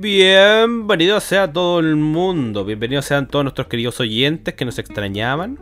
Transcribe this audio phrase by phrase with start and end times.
[0.00, 5.58] bienvenido sea todo el mundo, bienvenidos sean todos nuestros queridos oyentes que nos extrañaban.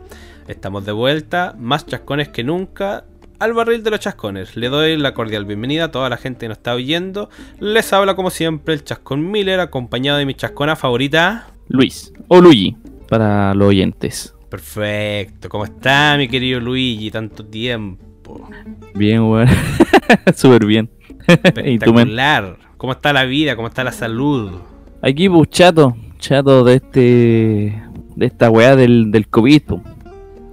[0.47, 3.03] Estamos de vuelta, más chascones que nunca,
[3.37, 4.55] al barril de los chascones.
[4.55, 7.29] Le doy la cordial bienvenida a toda la gente que nos está oyendo.
[7.59, 12.77] Les habla como siempre el Chascón Miller, acompañado de mi chascona favorita, Luis, o Luigi,
[13.09, 14.33] para los oyentes.
[14.49, 17.11] Perfecto, ¿cómo está mi querido Luigi?
[17.11, 18.49] Tanto tiempo.
[18.95, 19.49] Bien, weón.
[20.33, 20.89] Súper bien.
[21.65, 22.07] ¿Y tú, men?
[22.07, 22.68] Espectacular.
[22.79, 23.55] ¿Cómo está la vida?
[23.55, 24.53] ¿Cómo está la salud?
[25.03, 25.95] Aquí, pues, chato.
[26.17, 27.83] Chato de este.
[28.15, 29.61] De esta weá del, del COVID.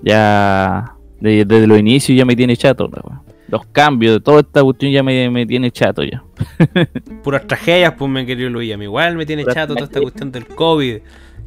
[0.03, 0.95] Ya.
[1.21, 3.23] de- desde los inicios ya me tiene chato, la weá.
[3.49, 6.25] Los cambios de toda esta cuestión ya me, me tiene chato ya.
[7.23, 8.73] Puras tragedias, pues mi querido Luigi.
[8.73, 10.97] A mí igual me tiene Puras chato toda esta cuestión del COVID.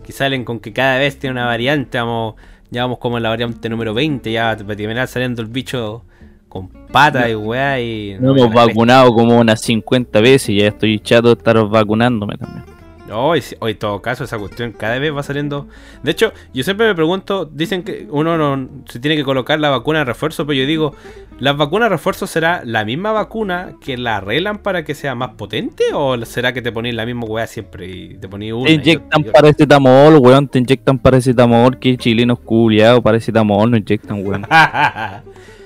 [0.04, 1.98] Que salen con que cada vez tiene una variante.
[1.98, 2.36] Vamos,
[2.72, 4.32] ya vamos como en la variante número 20.
[4.32, 6.04] Ya terminar saliendo el bicho
[6.50, 7.80] con patas y weá.
[7.80, 12.36] Y No hemos vacunado como unas 50 veces y ya estoy chato de estar vacunándome
[12.36, 12.80] también.
[13.12, 15.68] Hoy, en todo caso, esa cuestión cada vez va saliendo.
[16.04, 19.70] De hecho, yo siempre me pregunto: dicen que uno no se tiene que colocar la
[19.70, 20.96] vacuna de refuerzo, pero yo digo:
[21.40, 25.32] ¿las vacunas de refuerzo será la misma vacuna que la arreglan para que sea más
[25.32, 25.86] potente?
[25.94, 28.66] ¿O será que te ponéis la misma weá siempre y te ponéis una?
[28.66, 29.42] Te inyectan otra y otra?
[29.42, 34.46] paracetamol, weón, te inyectan paracetamol, que chilenos culiados, paracetamol no inyectan, weón.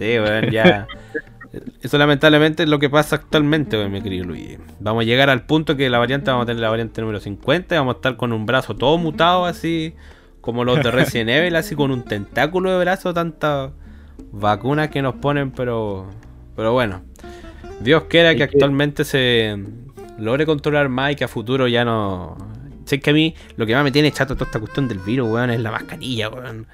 [0.00, 0.86] sí, weón, ya.
[1.82, 4.58] Eso lamentablemente es lo que pasa actualmente, weón, mi querido Luis.
[4.78, 7.74] Vamos a llegar al punto que la variante, vamos a tener la variante número 50
[7.74, 9.94] y vamos a estar con un brazo todo mutado así,
[10.40, 13.72] como los de Resident Evil, así con un tentáculo de brazo, tantas
[14.32, 16.06] vacunas que nos ponen, pero,
[16.56, 17.02] pero bueno.
[17.80, 19.58] Dios quiera que- actualmente se
[20.18, 22.36] logre controlar más y que a futuro ya no...
[22.84, 25.28] Sé que a mí lo que más me tiene chato toda esta cuestión del virus,
[25.30, 26.66] weón, es la mascarilla, weón.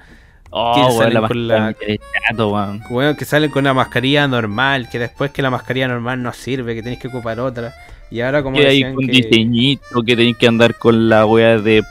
[0.49, 2.81] Oh, Que weón, salen la con la- de chato, weón.
[2.89, 6.73] Weón, que salen con una mascarilla normal, que después que la mascarilla normal no sirve,
[6.75, 7.73] que tenéis que ocupar otra.
[8.09, 8.95] Y ahora como Que hay que...
[9.05, 11.83] diseñito, que tenéis que andar con la weá de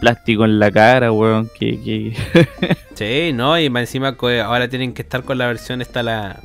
[0.00, 1.50] plástico en la cara, weón.
[1.58, 2.76] Que, que...
[2.94, 6.38] Sí, no, y más encima que ahora tienen que estar con la versión esta la...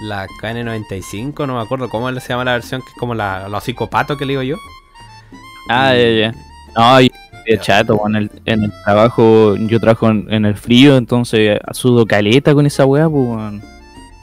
[0.00, 3.64] La KN95, no me acuerdo cómo se llama la versión, que es como la, los
[3.64, 4.56] psicopatos que le digo yo.
[5.70, 6.34] ah, ya, ya.
[6.76, 7.10] No, y
[7.52, 8.00] de chato.
[8.06, 12.66] En el, en el trabajo, yo trabajo en, en el frío, entonces sudo caleta con
[12.66, 13.62] esa weá, pues, weón.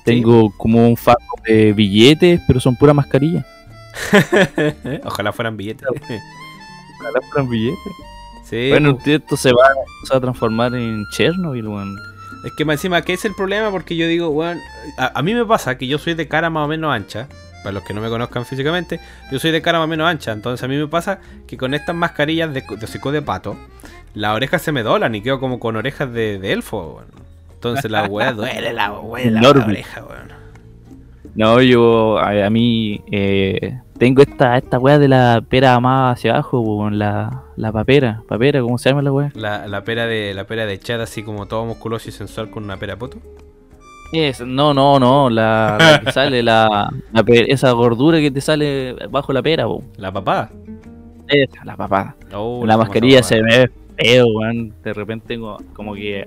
[0.03, 3.43] Tengo como un fajo de billetes, pero son pura mascarilla.
[5.03, 5.87] Ojalá fueran billetes.
[5.89, 7.93] Ojalá fueran billetes.
[8.43, 9.63] sí, Bueno, pues, esto se va,
[10.03, 11.97] se va a transformar en Chernobyl, weón.
[12.45, 13.71] es que encima, ¿qué es el problema?
[13.71, 14.59] Porque yo digo, weón,
[14.99, 17.27] a, a mí me pasa que yo soy de cara más o menos ancha.
[17.65, 18.99] Para los que no me conozcan físicamente,
[19.31, 20.31] yo soy de cara más o menos ancha.
[20.31, 21.17] Entonces a mí me pasa
[21.47, 23.57] que con estas mascarillas de, de hocico de pato,
[24.13, 27.07] las orejas se me doblan y quedo como con orejas de, de elfo, weón.
[27.55, 30.31] Entonces la weá duele la, duele la, oreja, weón.
[31.33, 36.33] No, yo a, a mí eh, tengo esta esta weá de la pera más hacia
[36.33, 39.31] abajo, weón, la, la papera, papera, ¿cómo se llama la weá?
[39.33, 42.63] La, la pera de la pera de chat así como todo musculoso y sensual con
[42.63, 43.17] una pera poto.
[44.15, 48.41] Es, no, no, no, la, la que sale, la, la pe- esa gordura que te
[48.41, 49.83] sale bajo la pera, weón.
[49.97, 50.51] La papada.
[51.27, 52.15] Esa, la papada.
[52.33, 54.73] Oh, la mascarilla se me ve feo, weón.
[54.83, 56.23] De repente tengo como que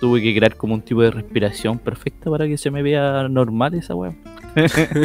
[0.00, 3.74] tuve que crear como un tipo de respiración perfecta para que se me vea normal
[3.74, 4.14] esa weá.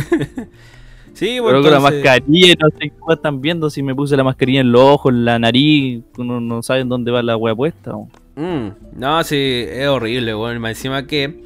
[1.14, 4.24] Sí, Pero bueno, con la mascarilla, no sé weá están viendo, si me puse la
[4.24, 7.54] mascarilla en los ojos, en la nariz, uno no sabe en dónde va la weá
[7.54, 7.94] puesta.
[7.96, 8.10] weón.
[8.36, 10.64] Mm, no, sí, es horrible, weón.
[10.66, 11.44] Encima que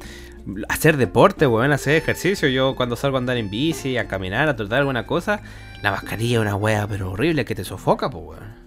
[0.68, 2.48] hacer deporte, weón, hacer ejercicio.
[2.48, 5.42] Yo cuando salgo a andar en bici, a caminar, a trotar alguna cosa,
[5.82, 8.64] la mascarilla es una wea, pero horrible, que te sofoca, pues, weón.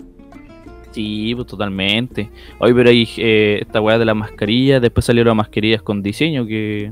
[0.92, 2.32] Sí, pues totalmente.
[2.60, 6.48] Hoy, pero hay eh, esta weá de la mascarilla, después salieron las mascarillas con diseño
[6.48, 6.92] que,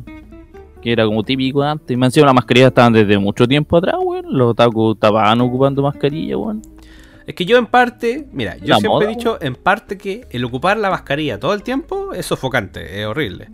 [0.82, 1.92] que era como típico antes.
[1.92, 4.26] Y me han sido las mascarillas estaban desde mucho tiempo atrás, weón.
[4.30, 6.62] Los otaku estaban ocupando mascarilla, weón.
[7.26, 10.28] Es que yo en parte, mira, yo La siempre moda, he dicho en parte que
[10.30, 13.48] el ocupar la mascarilla todo el tiempo es sofocante, es horrible.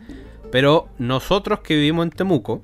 [0.51, 2.61] Pero nosotros que vivimos en Temuco,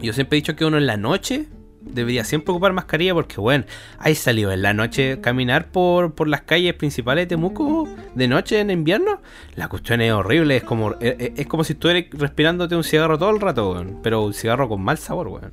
[0.00, 1.46] yo siempre he dicho que uno en la noche
[1.80, 3.64] debería siempre ocupar mascarilla porque, bueno,
[3.98, 8.60] hay salido en la noche caminar por, por las calles principales de Temuco de noche
[8.60, 9.20] en invierno.
[9.56, 13.18] La cuestión es horrible, es como, es, es- es como si estuvieras respirándote un cigarro
[13.18, 15.52] todo el rato, weón, pero un cigarro con mal sabor, weón.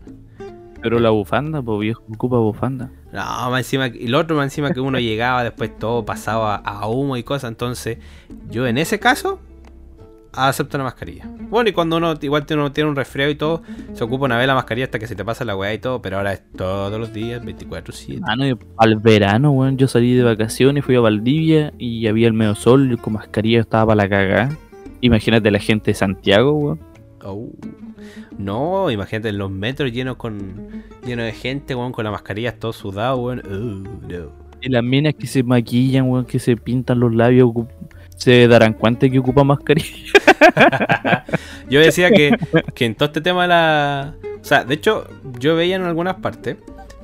[0.82, 2.92] Pero la bufanda, pues viejo, ocupa bufanda.
[3.12, 6.88] No, más encima, y lo otro más encima que uno llegaba después todo pasaba a
[6.88, 7.98] humo y cosas, entonces
[8.52, 9.40] yo en ese caso
[10.36, 11.28] acepto la mascarilla.
[11.50, 13.62] Bueno, y cuando uno igual tiene, uno tiene un resfriado y todo,
[13.94, 16.02] se ocupa una vez la mascarilla hasta que se te pasa la weá y todo,
[16.02, 18.20] pero ahora es todos los días, 24-7.
[18.20, 22.34] Mano, y al verano, weón, yo salí de vacaciones, fui a Valdivia y había el
[22.34, 24.58] medio sol, yo con mascarilla estaba para la cagada.
[25.02, 26.80] Imagínate la gente de Santiago, weón.
[27.24, 27.50] Oh.
[28.38, 33.18] No, imagínate los metros llenos con llenos de gente, weón, con las mascarillas todo sudado,
[33.18, 33.42] weón.
[33.46, 34.46] Uh, no.
[34.62, 37.52] Y las minas que se maquillan, weón, que se pintan los labios,
[38.16, 40.14] se darán cuenta que ocupa mascarilla.
[41.70, 42.38] Yo decía que,
[42.74, 44.16] que en todo este tema la...
[44.42, 45.08] O sea, de hecho,
[45.40, 46.58] yo veía en algunas partes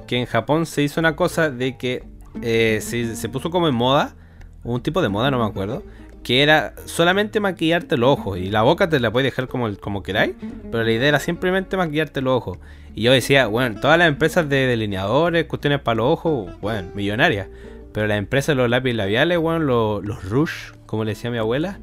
[0.06, 2.04] que en Japón se hizo una cosa de que
[2.44, 4.16] eh, se, se puso como en moda,
[4.64, 5.82] un tipo de moda, no me acuerdo,
[6.24, 10.04] que era solamente maquillarte los ojos y la boca te la puedes dejar como, como
[10.04, 10.36] queráis,
[10.72, 12.60] pero la idea era simplemente maquillarte los ojos.
[12.94, 17.48] Y yo decía, bueno, todas las empresas de delineadores, cuestiones para los ojos, bueno, millonarias.
[17.94, 21.38] Pero las empresas de los lápices labiales, bueno, los, los Rouge, como le decía mi
[21.40, 21.80] abuela,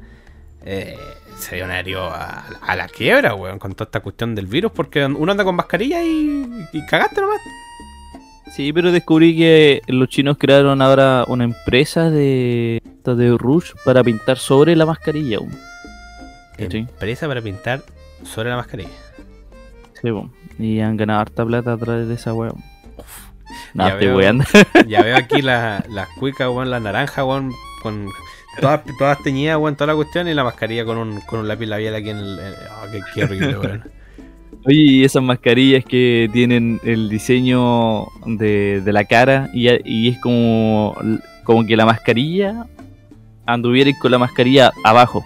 [0.65, 0.97] eh,
[1.37, 5.31] se dio a, a la quiebra, weón, con toda esta cuestión del virus, porque uno
[5.31, 7.39] anda con mascarilla y, y cagaste nomás.
[8.55, 14.37] Sí, pero descubrí que los chinos crearon ahora una empresa de de Rouge para pintar
[14.37, 15.39] sobre la mascarilla.
[16.59, 17.81] Empresa para pintar
[18.23, 18.89] sobre la mascarilla.
[20.01, 20.31] Sí, weón.
[20.59, 22.55] y han ganado harta plata a través de esa weón.
[23.73, 24.17] No, Ya estoy veo.
[24.87, 27.51] Ya veo aquí la- las cuicas, weón, la naranja, weón,
[27.81, 28.07] con
[28.59, 31.65] todas, todas teñidas, weón, toda la cuestión, y la mascarilla con un, con un lápiz
[31.67, 32.39] labial aquí en el.
[32.39, 33.83] en- ah, qué, qué horrible, weón.
[34.65, 40.19] Oye, y esas mascarillas que tienen el diseño de, de la cara y, y es
[40.19, 40.97] como,
[41.45, 42.65] como que la mascarilla
[43.45, 45.23] anduviera con la mascarilla abajo.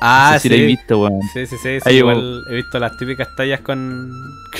[0.00, 1.22] Ah, no sé si la he visto, weón.
[1.32, 4.10] Sí, sí, sí, sí, Ahí, igual he visto las típicas tallas con,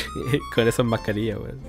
[0.55, 1.61] con esas mascarillas, weón.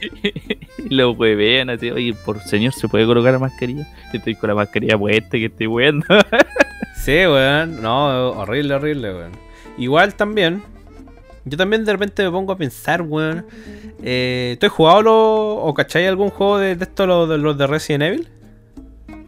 [0.78, 3.86] Y lo vean así, oye, por señor, ¿se puede colocar la mascarilla?
[4.12, 6.06] Estoy con la mascarilla puesta que estoy weando.
[6.96, 7.82] Sí, weón.
[7.82, 9.32] No, horrible, horrible, weón.
[9.76, 10.62] Igual también.
[11.44, 13.46] Yo también de repente me pongo a pensar, weón.
[14.02, 18.04] Eh, ¿Tú has jugado lo, o cachai algún juego de, de estos, los de, Resident
[18.04, 18.28] Evil?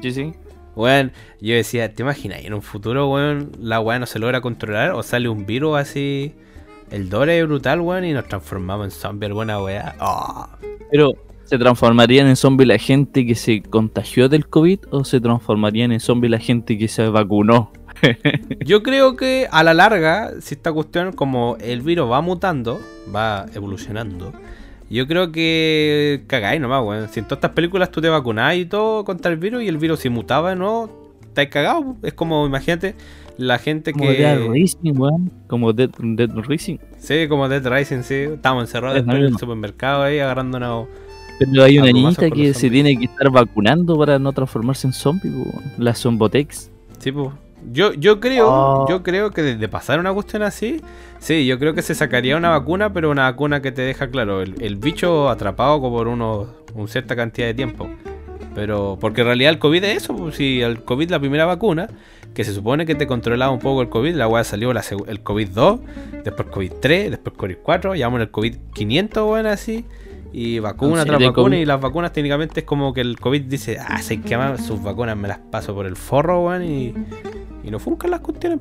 [0.00, 0.32] sí, sí.
[0.74, 2.40] Weón, yo decía, ¿te imaginas?
[2.44, 6.34] En un futuro, weón, la weá no se logra controlar o sale un virus así.
[6.90, 9.96] El Dore es brutal, weón, y nos transformamos en zombie alguna weá.
[10.00, 10.48] Oh.
[10.90, 11.14] Pero,
[11.46, 16.00] ¿se transformarían en zombie la gente que se contagió del COVID o se transformarían en
[16.00, 17.72] zombie la gente que se vacunó?
[18.64, 22.80] Yo creo que a la larga, si esta cuestión, como el virus va mutando,
[23.14, 24.32] va evolucionando,
[24.88, 27.08] yo creo que cagáis nomás, weón.
[27.08, 29.78] Si en todas estas películas tú te vacunás y todo contra el virus y el
[29.78, 30.88] virus si mutaba, ¿no?
[31.22, 31.96] Estáis cagado.
[32.02, 32.94] Es como, imagínate,
[33.36, 34.48] la gente Como Dead que.
[34.48, 35.32] Racing, weón.
[35.48, 36.78] Como Dead, Dead Racing.
[36.98, 38.14] Sí, como Dead Rising, sí.
[38.14, 41.05] Estamos encerrados Es en el supermercado ahí agarrando una.
[41.38, 45.30] Pero hay una niñita que se tiene que estar vacunando para no transformarse en zombie,
[45.30, 45.60] po.
[45.78, 46.70] La Zombotex.
[46.98, 47.30] Sí, pues.
[47.72, 48.86] Yo, yo creo, Oh.
[48.88, 50.80] yo creo que de, de pasar una cuestión así,
[51.18, 54.40] sí, yo creo que se sacaría una vacuna, pero una vacuna que te deja claro,
[54.40, 57.88] el, el bicho atrapado como por unos, una cierta cantidad de tiempo.
[58.54, 61.88] Pero, porque en realidad el COVID es eso, pues, si el COVID la primera vacuna,
[62.34, 65.20] que se supone que te controlaba un poco el COVID, la weá salió la el
[65.20, 65.80] COVID 2,
[66.24, 69.84] después COVID 3, después COVID 4, llamamos el COVID 500, weón, así.
[70.32, 73.78] Y vacuna ¿En tras vacuna, y las vacunas técnicamente es como que el COVID dice,
[73.80, 76.92] ah, sé que más sus vacunas me las paso por el forro, weón, y,
[77.64, 78.60] y no funcan las cuestiones.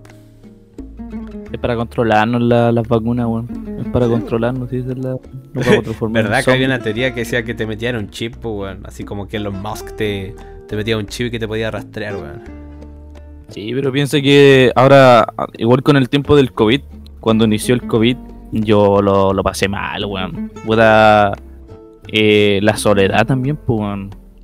[1.51, 3.77] Es para controlarnos la- las vacunas, weón.
[3.79, 5.17] Es para controlarnos, esa es la.
[5.53, 8.85] En ¿Verdad que había una teoría que decía que te metían un chip, pues, weón?
[8.85, 10.35] Así como que Elon Musk te,
[10.67, 12.41] te metía un chip y que te podía rastrear, weón.
[13.49, 15.27] Sí, pero piensa que ahora,
[15.57, 16.81] igual con el tiempo del COVID,
[17.19, 18.17] cuando inició el COVID,
[18.51, 20.51] yo lo, lo pasé mal, weón.
[20.65, 21.31] Puta,
[22.11, 23.81] eh, la soledad también, pues.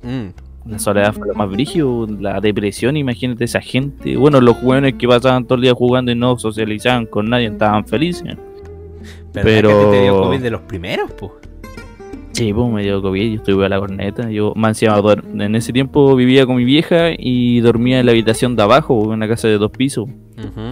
[0.02, 0.28] Mm.
[0.64, 4.16] La soledad fue lo más brígido, la depresión, imagínate esa gente.
[4.16, 7.84] Bueno, los jóvenes que pasaban todo el día jugando y no socializaban con nadie, estaban
[7.84, 8.36] felices.
[9.34, 11.32] ¿Verdad Pero- que te dio COVID de los primeros, pues?
[12.32, 14.30] Sí, pues me dio COVID, yo estuve a la corneta.
[14.30, 15.02] Yo, más encima,
[15.38, 19.10] en ese tiempo vivía con mi vieja y dormía en la habitación de abajo, en
[19.10, 20.08] una casa de dos pisos.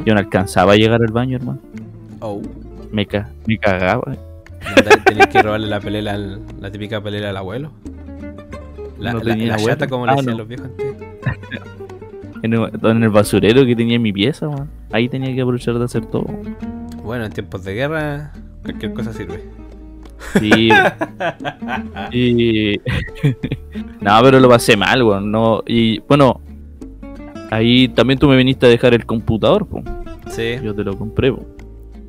[0.06, 1.58] Yo no alcanzaba a llegar al baño, hermano.
[2.20, 2.40] Oh.
[2.90, 4.16] Me, ca me cagaba.
[5.06, 7.72] Tenías que robarle la pelela, al- la típica pelela al abuelo.
[8.98, 9.74] La, No la- tenía la abuelo.
[9.74, 10.38] chata, como le Ah, decían no.
[10.38, 10.86] los viejos antes.
[12.42, 14.70] En el, en el basurero que tenía en mi pieza, man.
[14.92, 16.24] Ahí tenía que aprovechar de hacer todo.
[17.04, 19.44] Bueno, en tiempos de guerra, cualquier cosa sirve.
[20.40, 20.70] Sí.
[22.12, 22.78] y...
[24.00, 25.30] no, pero lo pasé mal, weón.
[25.30, 26.40] No, y bueno,
[27.50, 29.82] ahí también tú me viniste a dejar el computador, po.
[30.30, 30.54] Sí.
[30.62, 31.44] Yo te lo compré, po.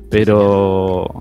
[0.08, 1.20] Pero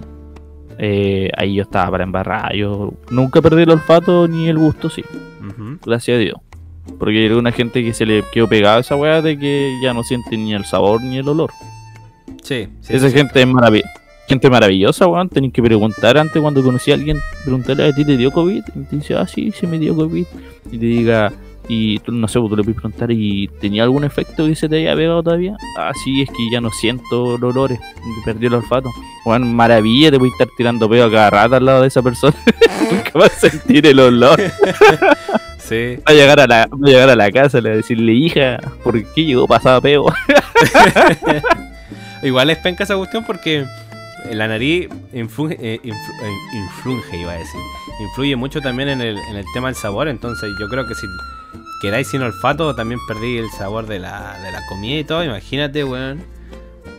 [0.83, 2.55] eh, ahí yo estaba para embarrar.
[2.55, 5.03] Yo nunca perdí el olfato ni el gusto, sí.
[5.85, 6.37] Gracias a Dios.
[6.97, 9.93] Porque hay alguna gente que se le quedó pegada a esa weá de que ya
[9.93, 11.51] no siente ni el sabor ni el olor.
[12.41, 13.15] Sí, sí, Esa sí.
[13.15, 13.91] gente es maravillosa.
[14.27, 15.29] Gente maravillosa, weón.
[15.29, 18.63] Tenés que preguntar antes cuando conocí a alguien, preguntarle a ti te dio COVID.
[18.75, 20.25] Y te dice, ah, sí, se me dio COVID.
[20.71, 21.31] Y te diga,
[21.73, 24.67] y tú, no sé, pues, tú le puedes preguntar, ¿y tenía algún efecto que se
[24.67, 25.55] te haya pegado todavía?
[25.77, 27.79] Ah, sí, es que ya no siento los olores,
[28.25, 28.89] perdí el olfato.
[29.23, 32.01] Bueno, maravilla, te voy a estar tirando peo a cada rato al lado de esa
[32.01, 32.35] persona.
[32.91, 34.39] Nunca vas a sentir el olor.
[35.57, 35.95] Sí.
[35.99, 37.77] Va a llegar a la, va a llegar a la casa y le va a
[37.77, 40.05] decirle, hija, ¿por qué llegó pasada peo?
[42.23, 43.65] Igual es penca esa cuestión porque
[44.31, 47.59] la nariz influye, eh, influ- eh, influye, iba a decir.
[48.01, 50.07] Influye mucho también en el, en el tema del sabor.
[50.07, 51.07] Entonces yo creo que si
[51.81, 55.23] quedáis sin olfato también perdí el sabor de la, de la comida y todo.
[55.23, 56.19] Imagínate, weón.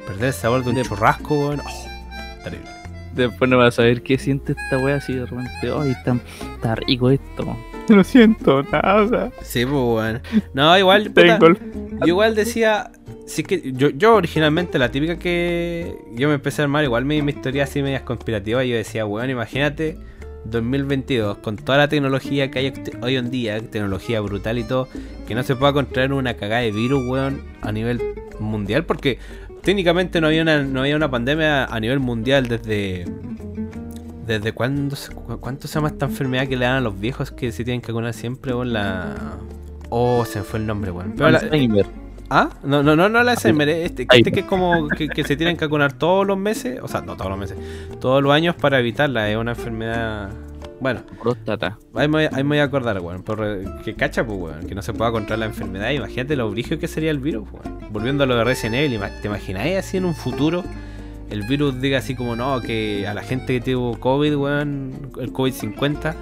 [0.06, 1.60] Perder el sabor de un De- churrasco, weón.
[1.60, 2.68] Oh, terrible.
[3.14, 5.50] Después no vas a saber qué siente esta wea así de repente.
[5.62, 6.16] Ay, está,
[6.54, 7.56] está rico esto.
[7.88, 9.32] No siento nada.
[9.42, 10.22] Sí, pues, weón.
[10.54, 11.58] No, igual, puta, Tengo el-
[12.00, 12.92] yo igual decía...
[13.26, 17.22] Sí que yo, yo originalmente la típica que yo me empecé a armar igual mi,
[17.22, 19.96] mi historia así medias conspirativas yo decía, weón, imagínate
[20.44, 22.72] 2022 con toda la tecnología que hay
[23.02, 24.88] hoy en día, tecnología brutal y todo,
[25.26, 28.00] que no se pueda contraer una cagada de virus, weón, a nivel
[28.38, 29.18] mundial porque
[29.62, 33.04] técnicamente no había una, no había una pandemia a nivel mundial desde
[34.26, 34.96] desde cuándo
[35.40, 37.92] cuánto se llama esta enfermedad que le dan a los viejos que se tienen que
[37.92, 39.38] vacunar siempre, weón, la
[39.94, 41.12] Oh, se me fue el nombre, weón.
[41.14, 41.38] Pero la-.
[42.34, 42.48] ¿Ah?
[42.62, 45.58] No, no, no, no la eh, este, este que es como que, que se tienen
[45.58, 47.58] que vacunar todos los meses, o sea, no todos los meses,
[48.00, 50.30] todos los años para evitarla, es una enfermedad...
[50.80, 51.78] Bueno, Próstata.
[51.94, 54.80] ahí me, ahí me voy a acordar, weón, eh, que cacha, pues, weón, que no
[54.80, 57.92] se pueda controlar la enfermedad, imagínate lo brígido que sería el virus, weón.
[57.92, 60.64] Volviendo a lo de Resident Evil, ¿te imagináis así en un futuro
[61.28, 65.32] el virus diga así como, no, que a la gente que tuvo COVID, weón, el
[65.32, 66.14] COVID-50,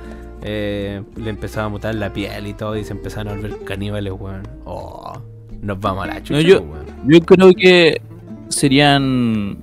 [0.42, 4.12] eh, le empezaba a mutar la piel y todo y se empezaron a volver caníbales,
[4.12, 4.42] weón.
[4.64, 5.20] Oh,
[5.62, 7.08] nos vamos a la chucha, yo- pues, weón.
[7.08, 8.00] Yo creo que
[8.48, 9.58] serían.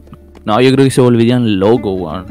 [0.46, 2.26] No, yo creo que se volverían locos, weón.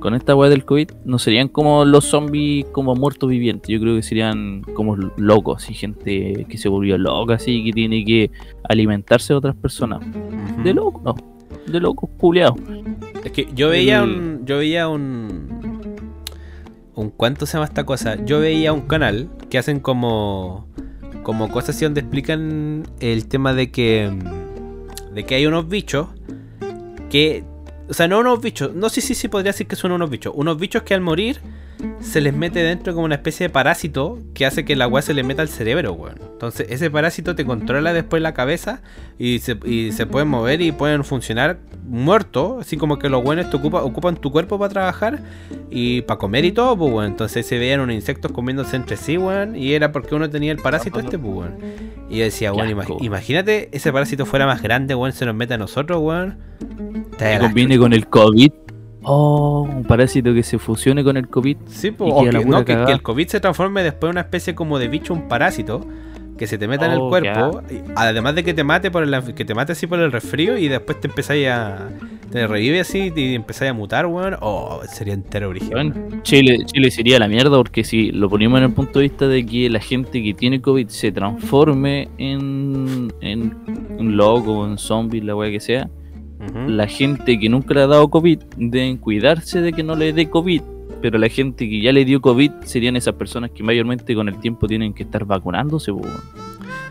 [0.00, 3.68] Con esta weá del COVID, no serían como los zombies como muertos vivientes.
[3.70, 8.04] Yo creo que serían como locos, y gente que se volvió loca, así, que tiene
[8.04, 8.30] que
[8.68, 10.00] alimentarse de otras personas.
[10.62, 11.14] De locos, no.
[11.66, 12.56] De locos, culiados.
[13.24, 14.42] Es que yo veía El- un.
[14.44, 15.48] Yo veía un.
[16.96, 18.22] Un ¿cuánto se llama esta cosa?
[18.26, 20.66] Yo veía un canal que hacen como.
[21.24, 24.12] Como cosas así donde explican el tema de que.
[25.12, 26.06] De que hay unos bichos.
[27.10, 27.42] Que.
[27.88, 28.72] O sea, no unos bichos.
[28.74, 30.32] No sé si sí podría decir que son unos bichos.
[30.36, 31.40] Unos bichos que al morir.
[32.00, 34.18] Se les mete dentro como una especie de parásito.
[34.34, 36.16] Que hace que la agua se le meta al cerebro, weón.
[36.32, 38.82] Entonces, ese parásito te controla después la cabeza.
[39.18, 43.50] Y se, y se pueden mover y pueden funcionar muertos, así como que los buenos
[43.50, 45.22] te ocupa, ocupan tu cuerpo para trabajar
[45.70, 47.08] y para comer y todo, pues bueno.
[47.08, 50.58] Entonces se veían unos insectos comiéndose entre sí, weón, y era porque uno tenía el
[50.58, 51.56] parásito este, pues weón.
[52.08, 55.54] Y yo decía, weón, imag- imagínate ese parásito fuera más grande, weón, se nos mete
[55.54, 56.38] a nosotros, weón.
[57.18, 58.50] Te combine con el COVID.
[59.04, 61.56] Oh, un parásito que se fusione con el COVID.
[61.68, 62.86] Sí, Y pues, o que, pura no, que, cagada.
[62.86, 65.86] que el COVID se transforme después en una especie como de bicho, un parásito,
[66.38, 69.04] que se te meta en el Oh, cuerpo, y además de que te mate por
[69.04, 71.90] el, que te mate así por el resfrío y después te empezáis a
[72.32, 74.36] te revive así y empezáis a mutar, weón.
[74.40, 75.92] Oh, sería entero original.
[75.92, 79.28] Bueno, Chile, Chile sería la mierda porque si lo ponemos en el punto de vista
[79.28, 83.56] de que la gente que tiene COVID se transforme en, en
[83.98, 85.88] un loco, en zombie, la weá que sea,
[86.66, 90.28] La gente que nunca le ha dado COVID deben cuidarse de que no le dé
[90.28, 90.62] COVID.
[91.00, 94.38] Pero la gente que ya le dio COVID serían esas personas que mayormente con el
[94.38, 95.92] tiempo tienen que estar vacunándose.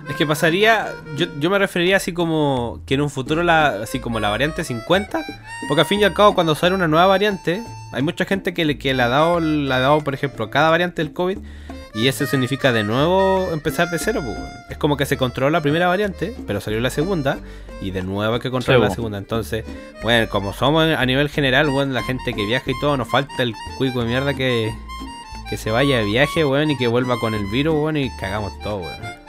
[0.10, 4.00] Es que pasaría, yo, yo me referiría así como que en un futuro la, así
[4.00, 5.22] como la variante 50,
[5.68, 8.66] porque al fin y al cabo cuando sale una nueva variante, hay mucha gente que
[8.66, 11.38] le, que le ha dado, le ha dado, por ejemplo, cada variante del COVID,
[11.96, 14.50] y eso significa de nuevo empezar de cero, pues, weón.
[14.70, 17.38] Es como que se controló la primera variante, pero salió la segunda,
[17.82, 19.18] y de nuevo hay que controlar Sí, la segunda.
[19.20, 19.64] Entonces,
[20.02, 23.44] bueno, como somos a nivel general, bueno, la gente que viaja y todo, nos falta
[23.44, 24.74] el cuico de mierda que,
[25.52, 28.58] que se vaya de viaje, weón, y que vuelva con el virus, weón, y cagamos
[28.64, 29.24] todo, weón.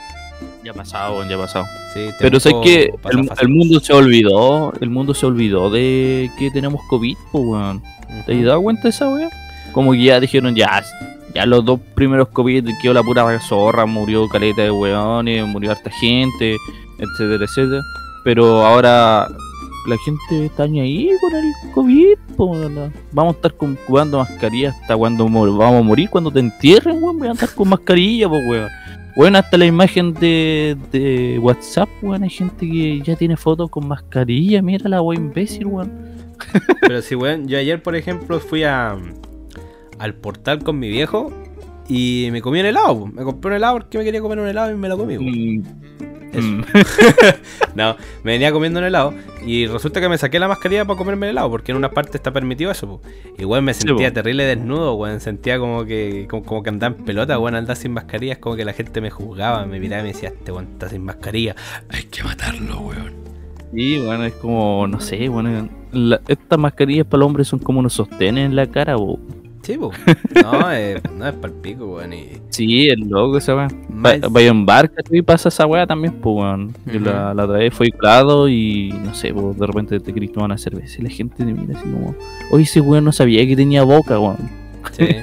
[0.63, 1.65] Ya ha pasado, weón, ya ha pasado.
[1.93, 2.91] Sí, Pero sé que
[3.39, 7.83] el, mundo se olvidó, el mundo se olvidó de que tenemos COVID, po, weón.
[8.25, 9.29] ¿Te has dado cuenta de esa weá?
[9.71, 10.83] Como que ya dijeron, ya,
[11.35, 15.91] ya los dos primeros COVID quedó la pura zorra, murió caleta de weones, murió harta
[15.91, 16.55] gente,
[16.97, 17.81] etcétera, etcétera.
[18.23, 19.27] Pero ahora
[19.85, 22.55] la gente está ahí con el COVID, po,
[23.11, 27.19] vamos a estar con, jugando mascarilla hasta cuando vamos a morir, cuando te entierren, weón,
[27.19, 28.69] voy a estar con mascarilla, pues weón.
[29.17, 33.87] Bueno, hasta la imagen de, de WhatsApp, weón, hay gente que ya tiene fotos con
[33.87, 35.91] mascarilla, mira la weón imbécil, weón.
[36.79, 38.97] Pero sí, weón, yo ayer, por ejemplo, fui a
[39.99, 41.31] al portal con mi viejo
[41.87, 42.99] y me comí un helado.
[42.99, 43.07] po.
[43.07, 45.17] Me compré un helado porque me quería comer un helado y me lo comí.
[45.17, 45.23] po.
[45.23, 45.63] Mm,
[46.33, 46.47] Eso.
[46.47, 46.63] Mm.
[47.75, 49.13] No, me venía comiendo un helado
[49.45, 52.17] y resulta que me saqué la mascarilla para comerme el helado, porque en una parte
[52.17, 52.87] está permitido eso.
[52.87, 53.01] po.
[53.37, 55.19] Y weón, me sentía terrible desnudo, weón.
[55.19, 58.33] Sentía como que como, como que andaba en pelota, weón, andaba sin mascarilla.
[58.33, 60.89] Es como que la gente me juzgaba, me miraba y me decía, este weón está
[60.89, 61.55] sin mascarilla.
[61.89, 63.13] Hay que matarlo, weón.
[63.73, 67.79] Sí, bueno, es como, no sé, bueno, la- estas mascarillas para los hombres son como
[67.79, 69.19] unos sostenes en la cara, bo.
[69.65, 69.91] Sí, po.
[70.43, 72.13] No, eh, no es para el pico, weón.
[72.13, 72.27] Y...
[72.49, 73.67] Sí, es loco esa weá.
[73.89, 76.75] Más- Va- Vaya en barca y pasa esa weá también, pues weón.
[76.85, 77.05] Yo Ujú.
[77.05, 80.45] la, la otra vez fue clado y no sé, pues de repente te querés tomar
[80.49, 82.15] una cerveza y la gente te mira así como,
[82.51, 84.37] oye, ese weón no sabía que tenía boca, weón.
[84.91, 85.07] Sí.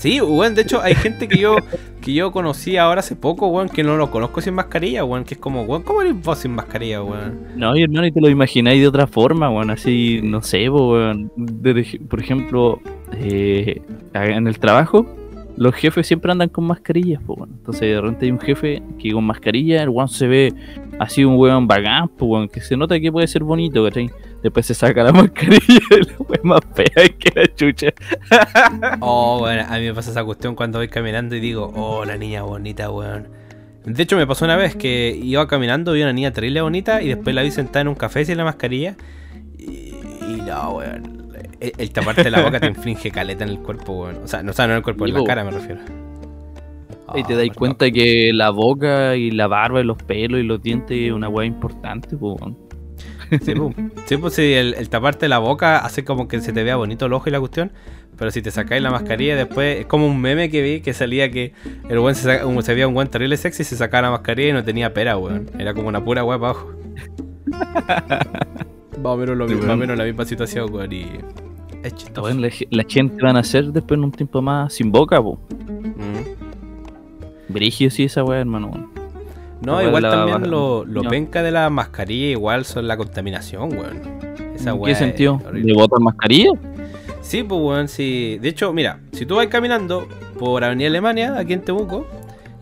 [0.00, 1.56] Sí, weón, de hecho hay gente que yo
[2.00, 5.34] que yo conocí ahora hace poco, weón, que no lo conozco sin mascarilla, weón, que
[5.34, 7.38] es como, weón, ¿cómo eres vos sin mascarilla, weón?
[7.54, 11.30] No, y hermano, y te lo imagináis de otra forma, weón, así, no sé, weón.
[11.36, 12.80] De- de- por ejemplo,
[13.12, 13.82] eh,
[14.14, 15.06] en el trabajo,
[15.60, 17.38] los jefes siempre andan con mascarillas, pues.
[17.42, 20.54] Entonces, de repente hay un jefe que con mascarilla, el weón se ve
[20.98, 24.10] así un weón bacán, pues, weón, que se nota que puede ser bonito, ¿cachai?
[24.42, 27.88] Después se saca la mascarilla y la weón más fea que la chucha.
[29.00, 32.16] Oh, weón, a mí me pasa esa cuestión cuando voy caminando y digo, oh, la
[32.16, 33.28] niña bonita, weón.
[33.84, 37.08] De hecho, me pasó una vez que iba caminando, vi una niña terrible bonita y
[37.08, 38.96] después la vi sentada en un café sin la mascarilla.
[39.58, 39.94] Y,
[40.26, 41.29] y no, weón.
[41.60, 44.16] El, el taparte la boca te inflige caleta en el cuerpo, weón.
[44.24, 45.80] O sea, no, o sea, no en el cuerpo, en la cara me refiero.
[47.14, 50.44] y te Oh, dais cuenta que la boca y la barba y los pelos y
[50.44, 52.56] los dientes es una weá importante, weón.
[53.44, 53.74] Sí, pues,
[54.06, 57.06] sí, pues sí, el, el taparte la boca hace como que se te vea bonito
[57.06, 57.72] el ojo y la cuestión.
[58.16, 61.30] Pero si te sacáis la mascarilla después, es como un meme que vi que salía
[61.30, 61.52] que
[61.88, 64.50] el buen se, saca- se veía un buen terrible sexy y se sacaba la mascarilla
[64.50, 65.48] y no tenía pera, weón.
[65.58, 66.72] Era como una pura weá para abajo.
[69.00, 70.92] más, o menos lo más o menos la misma situación, weón.
[70.92, 71.06] Y
[71.82, 72.22] es chistoso.
[72.26, 75.22] Weón, la, ge- la gente van a ser después en un tiempo más sin boca,
[75.22, 75.38] po.
[75.68, 77.52] Mm.
[77.52, 78.68] Brigio sí esa weá, hermano.
[78.68, 78.90] weón.
[79.62, 81.10] No, Igual igual la- también lo, lo no.
[81.10, 84.00] penca de la mascarilla, igual son la contaminación, weón.
[84.54, 85.40] Esa ¿En weá qué es sentido?
[85.52, 86.52] ¿De botar mascarilla?
[87.20, 88.38] Sí, pues weón, sí.
[88.40, 90.06] De hecho, mira, si tú vas caminando
[90.38, 92.06] por Avenida Alemania, aquí en Temuco,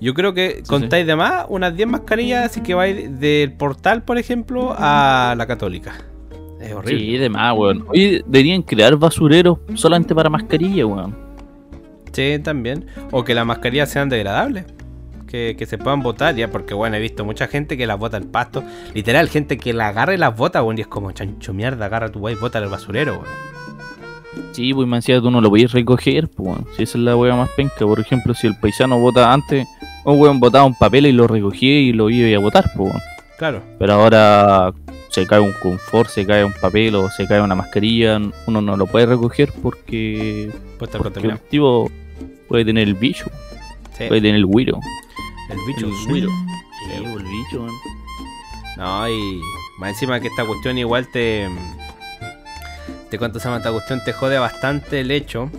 [0.00, 4.18] yo creo que contáis de más unas 10 mascarillas, así que vais del portal, por
[4.18, 5.94] ejemplo, a la católica.
[6.60, 6.98] Es horrible.
[6.98, 7.84] Sí, de más, weón.
[7.88, 11.16] Oye, deberían crear basureros solamente para mascarilla, weón.
[12.12, 12.86] Sí, también.
[13.10, 14.64] O que las mascarillas sean degradables.
[15.26, 18.16] Que, que se puedan botar, ya, porque bueno, he visto mucha gente que las bota
[18.16, 18.64] al pasto.
[18.94, 22.10] Literal, gente que la agarra y las bota, weón, y es como chancho mierda, agarra
[22.10, 23.48] tu wey, bota al basurero, weón.
[24.52, 26.66] Sí, pues decía tú no lo podías recoger, pues, weón.
[26.76, 27.86] Si esa es la weá más penca.
[27.86, 29.66] Por ejemplo, si el paisano vota antes,
[30.04, 33.02] un weón botaba un papel y lo recogía y lo iba a botar, pues, weón.
[33.38, 33.62] Claro.
[33.78, 34.72] Pero ahora
[35.10, 38.76] se cae un confort, se cae un papel o se cae una mascarilla, uno no
[38.76, 41.90] lo puede recoger porque, Puede estar porque el tipo
[42.48, 43.26] puede tener el bicho,
[43.96, 44.78] Sí, puede tener el güiro.
[45.50, 45.86] el bicho.
[45.86, 45.92] el.
[45.94, 46.26] Sí,
[46.86, 47.66] Sí, el bicho.
[48.76, 49.40] No, y
[49.80, 51.48] más encima que esta cuestión igual te.
[53.10, 55.50] Te cuento, se llama esta cuestión, te jode bastante el hecho.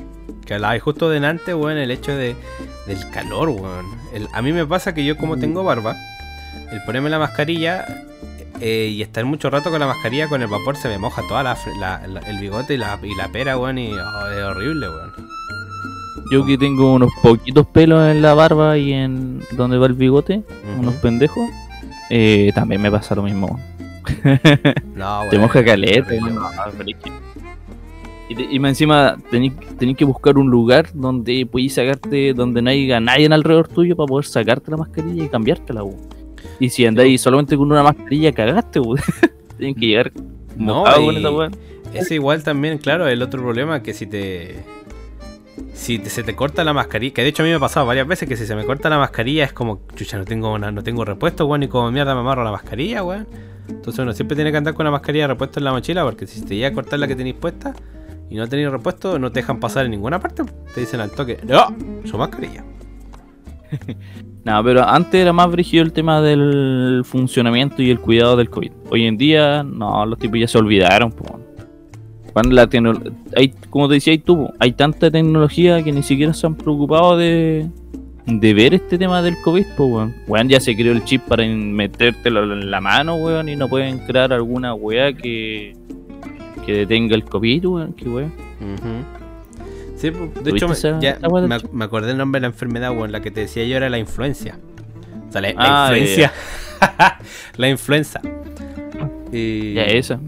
[0.46, 2.36] Que hablabas justo delante, weón, el hecho de,
[2.88, 3.86] del calor, weón.
[4.14, 5.96] El- a mí me pasa que yo, como tengo barba,
[6.72, 7.86] el ponerme la mascarilla
[8.62, 11.44] eh, y estar mucho rato con la mascarilla, con el vapor se me moja toda
[11.44, 14.90] la, la- la- el bigote y la, y la pera, weón, y oh, es horrible,
[14.90, 15.12] weón.
[16.32, 20.44] Yo que tengo unos poquitos pelos en la barba y en donde va el bigote,
[20.80, 21.50] unos pendejos,
[22.10, 23.60] eh, también me pasa lo mismo.
[24.96, 26.14] No, Te weón, moja es caleta.
[26.30, 26.50] No,
[28.30, 32.70] Y, te- y más encima tenés que buscar un lugar donde puedes sacarte, donde no
[32.70, 36.19] haya nadie alrededor tuyo para poder sacarte la mascarilla y cambiártela, weón.
[36.60, 39.00] Y si andáis solamente con una mascarilla, cagaste, weón.
[39.58, 40.12] Tienen que llegar
[40.58, 41.56] No, con esa weón.
[41.94, 44.64] Es igual también, claro, el otro problema que si te.
[45.74, 47.86] Si te- se te corta la mascarilla, que de hecho a mí me ha pasado
[47.86, 50.72] varias veces que si se me corta la mascarilla es como, chucha, no tengo, una-
[50.72, 53.28] no tengo repuesto, weón, y como mierda me amarro la mascarilla, weón.
[53.68, 56.28] Entonces uno siempre tiene que andar con la mascarilla de repuesto en la mochila porque
[56.28, 57.74] si te llega a cortar la que tenéis puesta
[58.30, 60.44] y no tenéis repuesto, no te dejan pasar en ninguna parte.
[60.74, 62.64] Te dicen al toque, no, su mascarilla.
[64.46, 68.72] No, pero antes era más brígido el tema del funcionamiento y el cuidado del COVID.
[68.90, 71.40] Hoy en día, no, los tipos ya se olvidaron, po.
[72.32, 72.70] Cuando la
[73.36, 77.70] hay, como te decía po, hay tanta tecnología que ni siquiera se han preocupado de,
[78.26, 80.16] ver este tema del COVID, pues, weón.
[80.28, 84.00] Weón, ya se creó el chip para metértelo en la mano, weón, y no pueden
[84.00, 85.76] crear alguna weá que,
[86.66, 88.34] detenga el COVID, weón, qué weón.
[90.00, 91.28] Sí, de ¿Tuviste hecho, esa- ya esa
[91.74, 94.00] me, acordé el nombre de la enfermedad, weón, la que te decía yo era la
[94.00, 94.58] influencia.
[95.28, 96.32] O sea, la, la Ah, influencia.
[97.58, 98.22] la influenza.
[99.32, 100.20] Y Ya esa.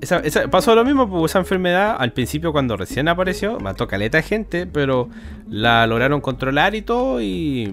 [0.00, 4.18] esa- esa- pasó lo mismo, pues esa enfermedad al principio cuando recién apareció, mató caleta
[4.18, 5.08] de gente, pero
[5.48, 7.72] la lograron controlar y todo y,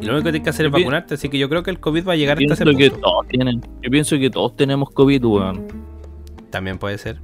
[0.00, 1.70] Y lo único que tienes que hacer es Yo vacunarte, así que yo creo que
[1.72, 3.06] el COVID va a llegar hasta ese Pienso que punto.
[3.08, 3.60] todos tienen.
[3.82, 5.66] Yo pienso que todos tenemos COVID, weón.
[6.50, 7.18] También puede ser.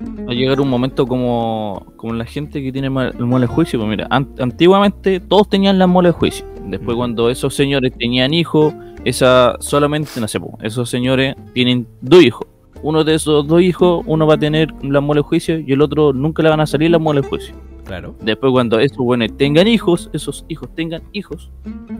[0.00, 3.52] Va a llegar un momento como, como la gente que tiene mal- el mole de
[3.52, 3.78] juicio.
[3.78, 6.46] Pues mira, an- antiguamente todos tenían la mole de juicio.
[6.66, 12.22] Después, cuando esos señores tenían hijos, esa solamente, no sé, po, esos señores tienen dos
[12.22, 12.46] hijos.
[12.82, 15.80] Uno de esos dos hijos, uno va a tener la mole de juicio y el
[15.82, 17.54] otro nunca le van a salir la mole de juicio.
[17.84, 18.14] Claro.
[18.20, 21.50] Después, cuando esos buenos tengan hijos, esos hijos tengan hijos,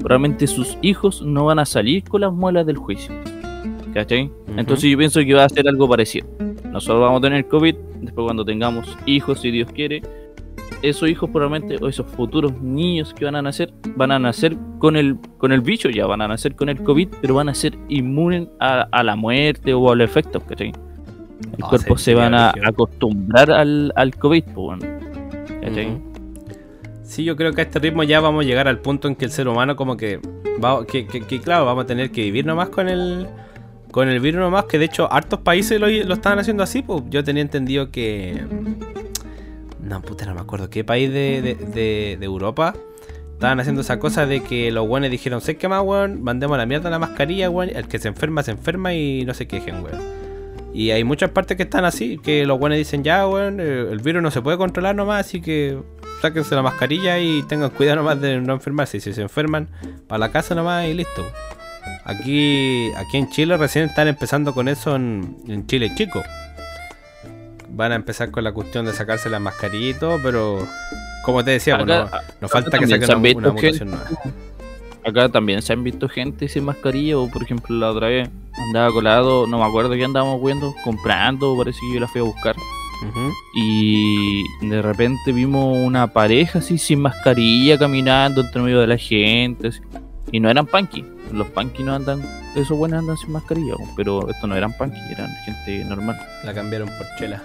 [0.00, 3.12] probablemente sus hijos no van a salir con las muelas del juicio.
[3.94, 4.30] ¿Cachai?
[4.56, 6.26] Entonces, yo pienso que va a ser algo parecido.
[6.72, 10.02] Nosotros vamos a tener COVID, después, cuando tengamos hijos, si Dios quiere,
[10.82, 14.96] esos hijos, probablemente, o esos futuros niños que van a nacer, van a nacer con
[14.96, 17.74] el, con el bicho, ya van a nacer con el COVID, pero van a ser
[17.88, 20.68] inmunes a, a la muerte o a los efectos, ¿cachai?
[20.68, 24.84] El Ah, cuerpo se van a acostumbrar al, al COVID, pues, bueno.
[25.62, 25.86] ¿cachai?
[25.90, 26.02] Ujú.
[27.02, 29.24] Sí, yo creo que a este ritmo ya vamos a llegar al punto en que
[29.24, 30.20] el ser humano como que
[30.62, 33.26] va, que, que- que, claro, vamos a tener que vivir nomás con el
[33.90, 37.24] con el virus nomás, que de hecho hartos países lo, estaban haciendo así, pues yo
[37.24, 38.44] tenía entendido que
[39.82, 42.74] no, puta, no me acuerdo qué país de, de, de- Europa
[43.32, 46.58] estaban haciendo esa cosa de que los buenos dijeron, sé qué más, weón, mandemos a
[46.58, 49.76] la mierda la mascarilla, weón, el que se enferma se enferma y no se quejen,
[49.84, 50.00] weón.
[50.74, 54.00] Y hay muchas partes que están así, que los buenos dicen, ya, weón, eh, el
[54.00, 55.78] virus no se puede controlar nomás, así que
[56.20, 58.96] sáquense la mascarilla y tengan cuidado nomás de no enfermarse.
[58.96, 59.68] Y si se enferman,
[60.08, 61.24] para la casa nomás y listo.
[62.08, 66.22] Aquí, aquí en Chile recién están empezando con eso en, en Chile chico.
[67.70, 70.66] Van a empezar con la cuestión de sacarse la mascarilla y todo, pero
[71.24, 74.08] como te decía, bueno, Acá- nos falta que saquen una, una mutación nueva.
[75.04, 78.28] Acá también se han visto gente sin mascarilla, o por ejemplo la otra vez
[78.68, 82.24] andaba colado, no me acuerdo qué andábamos viendo, comprando, parece que yo la fui a
[82.24, 82.56] buscar.
[83.54, 89.68] Y de repente vimos una pareja así sin mascarilla caminando entre medio de la gente.
[89.68, 89.80] así.
[90.32, 91.04] Y no eran punky.
[91.32, 92.22] Los punky no andan,
[92.56, 96.16] esos buenos andan sin mascarilla, pero estos no eran punky, eran gente normal.
[96.44, 97.42] La cambiaron por chela.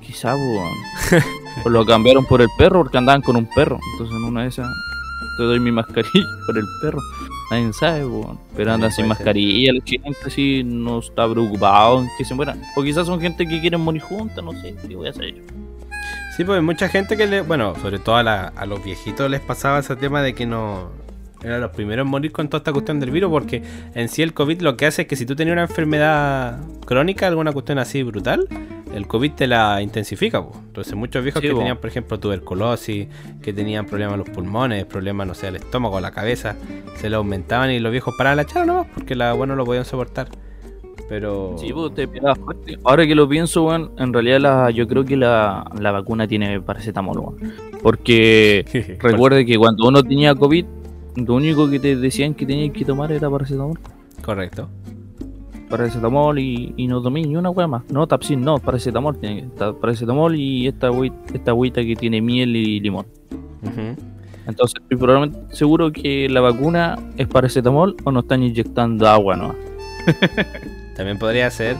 [0.00, 0.34] Quizá,
[1.64, 3.78] o lo cambiaron por el perro porque andaban con un perro.
[3.92, 4.66] Entonces en una de esas
[5.36, 7.00] te doy mi mascarilla por el perro.
[7.50, 8.38] Nadie sabe, weón.
[8.56, 9.72] pero andan sin mascarilla.
[9.72, 12.60] La gente así no está preocupado en que se mueran.
[12.76, 15.42] O quizás son gente que quieren morir juntas, no sé, qué voy a hacer yo.
[16.36, 17.40] Sí, pues hay mucha gente que le.
[17.40, 20.90] Bueno, sobre todo a, la- a los viejitos les pasaba ese tema de que no.
[21.42, 23.62] Eran los primeros en morir con toda esta cuestión del virus, porque
[23.94, 27.26] en sí el COVID lo que hace es que si tú tenías una enfermedad crónica,
[27.28, 28.48] alguna cuestión así brutal,
[28.92, 30.42] el COVID te la intensifica.
[30.42, 30.52] po.
[30.66, 31.58] Entonces, muchos viejos Sí, que po.
[31.60, 33.06] tenían, por ejemplo, tuberculosis,
[33.42, 36.56] que tenían problemas en los pulmones, problemas, no sé, al estómago, la cabeza,
[36.96, 39.84] se le aumentaban y los viejos paraban la charla nomás, porque la bueno lo podían
[39.84, 40.28] soportar.
[41.08, 41.54] Pero.
[41.58, 42.78] Sí, pues te fuerte.
[42.84, 46.60] Ahora que lo pienso, weón, en realidad la, yo creo que la, la vacuna tiene
[46.60, 47.52] paracetamol, weón.
[47.82, 50.66] Porque recuerde que cuando uno tenía COVID,
[51.16, 53.78] lo único que te decían que tenías que tomar era paracetamol.
[54.24, 54.68] Correcto.
[55.68, 57.82] Paracetamol y, y no tomé ni una hueá más.
[57.90, 59.18] No, Tapsin, no, paracetamol.
[59.18, 63.06] Tiene que paracetamol y esta agüita, esta agüita que tiene miel y limón.
[64.46, 69.54] Entonces estoy probablemente seguro que la vacuna es paracetamol o nos están inyectando agua, ¿no?
[70.96, 71.76] También podría ser.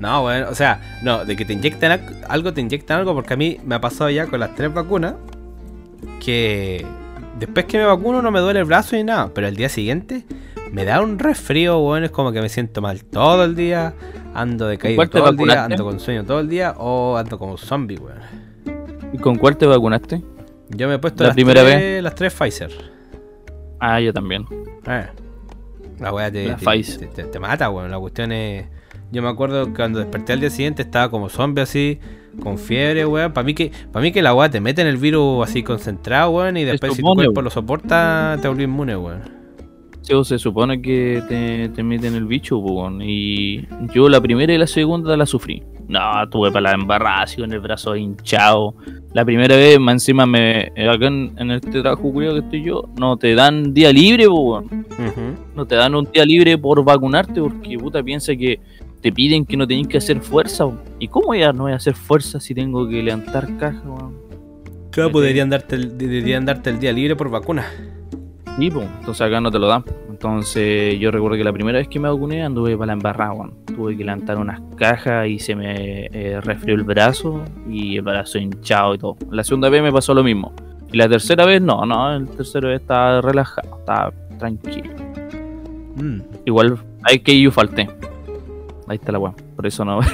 [0.00, 3.34] No, bueno, o sea, no, de que te inyectan al- algo, te inyectan algo, porque
[3.34, 5.14] a mí me ha pasado ya con las tres vacunas
[6.24, 6.84] que
[7.38, 10.24] después que me vacuno no me duele el brazo ni nada, pero el día siguiente
[10.72, 13.94] me da un resfrío, bueno, es como que me siento mal todo el día,
[14.34, 17.38] ando decaído ¿Cuál te todo el día, ando con sueño todo el día o ando
[17.38, 18.18] como zombie, weón.
[19.12, 20.22] ¿Y con cuál te vacunaste?
[20.70, 22.70] Yo me he puesto ¿La las, primera tres, las tres Pfizer.
[23.80, 24.44] Ah, yo también.
[24.86, 25.06] Eh.
[25.98, 27.90] La weá te, te- te- te mata, weón.
[27.90, 28.66] La cuestión es.
[29.10, 31.98] Yo me acuerdo que cuando desperté al día siguiente estaba como zombie así,
[32.40, 33.32] con fiebre, weón.
[33.32, 36.30] Para mí que, para mí que la weá te mete en el virus así concentrado,
[36.30, 37.44] weón, y después si tu cuerpo weón.
[37.44, 39.38] lo soporta, te volví inmune, weón.
[40.02, 43.00] Sí, o se supone que te, te meten el bicho, weón.
[43.02, 45.62] Y yo la primera y la segunda la sufrí.
[45.88, 48.74] No, tuve para la embarrada, así con el brazo hinchado.
[49.14, 52.84] La primera vez, más encima, me, acá en, en este trabajo culiao que estoy yo,
[52.98, 54.64] no te dan día libre, weón.
[54.64, 55.54] Ujú.
[55.54, 58.60] No te dan un día libre por vacunarte porque puta piensa que
[59.00, 60.66] te piden que no tenés que hacer fuerza.
[60.98, 64.14] ¿Y cómo ya no voy a hacer fuerza si tengo que levantar caja, weón?
[64.90, 65.12] Claro, Sí.
[65.12, 67.66] podrían darte, el, deberían darte el día libre por vacuna.
[68.58, 69.84] Sí, po, entonces acá no te lo dan.
[70.10, 73.54] Entonces yo recuerdo que la primera vez que me vacuné anduve para la embarrada, weón.
[73.66, 78.38] Tuve que levantar unas cajas y se me eh, resfrió el brazo y el brazo
[78.38, 79.16] hinchado y todo.
[79.30, 80.52] La segunda vez me pasó lo mismo.
[80.92, 84.90] Y la tercera vez no, no, la tercera vez estaba relajado, estaba tranquilo.
[85.96, 86.20] Mm.
[86.46, 87.88] Igual hay que yo falté.
[88.88, 89.36] Ahí está la weón.
[89.56, 90.00] Por eso no.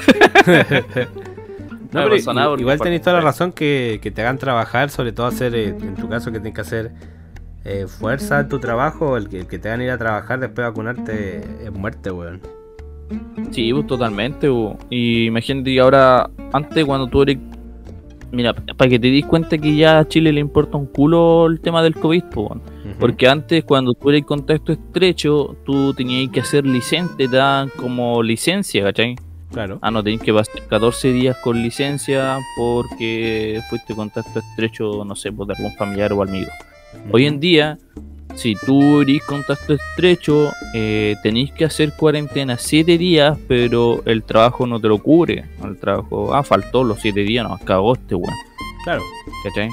[1.94, 4.90] No, pero pasó nada porque igual tenéis toda la razón que, que te hagan trabajar,
[4.90, 6.90] sobre todo hacer, eh, en tu caso, que tienes que hacer
[7.64, 10.56] eh, fuerza en tu trabajo, el que, el que te a ir a trabajar después
[10.56, 12.40] de vacunarte es muerte, weón.
[13.52, 14.50] Sí, pues totalmente.
[14.50, 14.76] pues.
[14.90, 17.38] Y imagínate ahora, antes cuando tú eres...
[18.32, 21.60] Mira, para que te des cuenta que ya a Chile le importa un culo el
[21.60, 22.73] tema del COVID, pues, weón.
[22.98, 27.70] Porque antes, cuando tú eres en contacto estrecho, tú tenías que hacer licencia, te dan
[27.76, 29.16] como licencia, ¿cachai?
[29.52, 29.78] Claro.
[29.82, 35.32] Ah, no, tenés que pasar 14 días con licencia porque fuiste contacto estrecho, no sé,
[35.32, 36.50] pues, de algún familiar o amigo.
[37.12, 37.78] Hoy en día,
[38.34, 44.66] si tú eres contacto estrecho, eh, tenéis que hacer cuarentena 7 días, pero el trabajo
[44.66, 45.44] no te lo cubre.
[45.62, 48.34] El trabajo, ah, faltó los 7 días, no, cagó este weón,
[48.84, 49.02] Claro.
[49.44, 49.68] ¿cachai?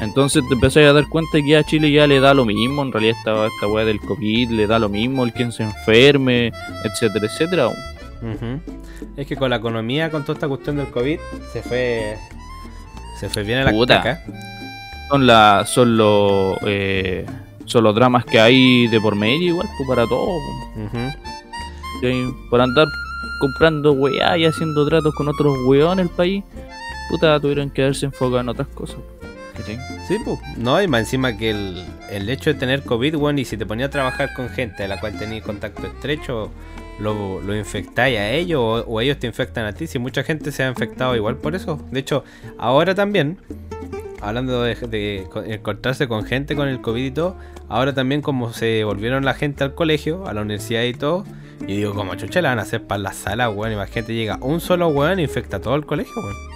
[0.00, 2.92] Entonces te empezás a dar cuenta que a Chile ya le da lo mismo, en
[2.92, 6.52] realidad esta, esta weá del COVID le da lo mismo, el quien se enferme,
[6.84, 7.68] etcétera, etcétera.
[9.16, 11.18] Es que con la economía, con toda esta cuestión del COVID,
[11.52, 12.16] se fue.
[13.20, 14.02] Se fue bien a la Puta.
[14.02, 14.22] caca.
[15.10, 17.24] Son, la, son, los, eh,
[17.64, 20.04] son los dramas que hay de por medio, igual, pues para.
[20.04, 21.12] Ujú.
[22.00, 22.34] ¿cachai?
[22.50, 22.86] Por andar
[23.40, 26.44] comprando weá y haciendo tratos con otros weón en el país,
[27.08, 28.98] puta, tuvieron que haberse enfocado en otras cosas.
[29.56, 29.78] ¿Cachai?
[30.06, 30.38] Sí, pues.
[30.56, 33.66] No, y más encima que el, el hecho de tener COVID, weón, y si te
[33.66, 36.50] ponías a trabajar con gente a la cual tenías contacto estrecho,
[36.98, 39.86] lo, lo infectáis a ellos o, o ellos te infectan a ti.
[39.86, 41.78] Si mucha gente se ha infectado igual por eso.
[41.90, 42.24] De hecho,
[42.58, 43.38] ahora también,
[44.20, 47.36] hablando de, de co- encontrarse con gente con el COVID y todo,
[47.68, 51.24] ahora también como se volvieron la gente al colegio, a la universidad y todo,
[51.66, 54.60] y digo, como chucha la van a hacer para la sala, weón, imagínate, llega un
[54.60, 56.55] solo weón e infecta todo el colegio, weón.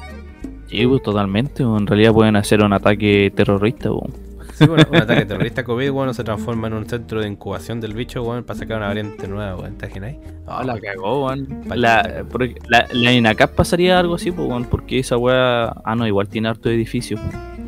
[0.70, 1.62] Sí, pues totalmente.
[1.64, 3.90] En realidad pueden hacer un ataque terrorista.
[3.90, 4.12] weón.
[4.54, 7.94] Sí, bueno, un ataque terrorista COVID, bueno, se transforma en un centro de incubación del
[7.94, 10.16] bicho, bueno, para sacar una variante nueva, weón, ¿te imaginas?
[10.46, 11.48] Ah, la cagó, weón.
[11.74, 12.24] La,
[12.68, 15.68] la, la INACAP pasaría algo así, pues, weón, porque esa weá.
[15.84, 17.18] Ah, no, igual tiene harto edificio.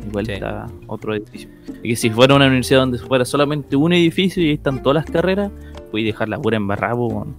[0.07, 0.33] Igual Sí.
[0.33, 1.49] está otro edificio.
[1.81, 4.95] Y que si fuera una universidad donde fuera solamente un edificio y ahí están todas
[5.03, 5.51] las carreras,
[5.91, 7.35] puedes dejar la pura embarrada, pues, weón.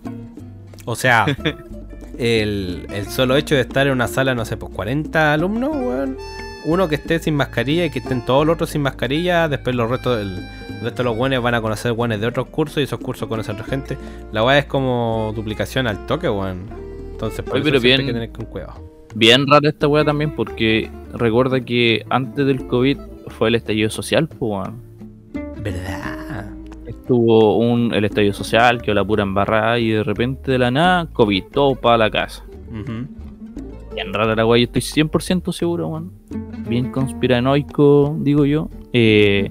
[0.84, 1.26] O sea,
[2.18, 6.16] el, el solo hecho de estar en una sala, no sé, pues 40 alumnos, weón,
[6.66, 9.90] uno que esté sin mascarilla y que estén todos los otros sin mascarilla, después los
[9.90, 12.82] restos, el, el resto de los buenos van a conocer buenos de otros cursos y
[12.82, 13.98] esos cursos conocen otra gente.
[14.32, 16.62] La weá es como duplicación al toque, weón.
[17.12, 18.92] Entonces, por Oye, eso pero siempre hay bien- que tener con cuidado.
[19.14, 22.98] Bien rara esta weá también porque recuerda que antes del COVID
[23.28, 24.82] fue el estallido social, pues, weón.
[25.62, 26.18] ¿Verdad?
[27.04, 31.06] Estuvo un, el estallido social, que la pura embarrada y de repente de la nada,
[31.12, 32.46] COVID, todo para la casa.
[32.70, 33.06] Ujú.
[33.94, 36.12] Bien rara la yo estoy 100% seguro, weón.
[36.66, 38.70] Bien conspiranoico, digo yo.
[38.94, 39.50] Eh,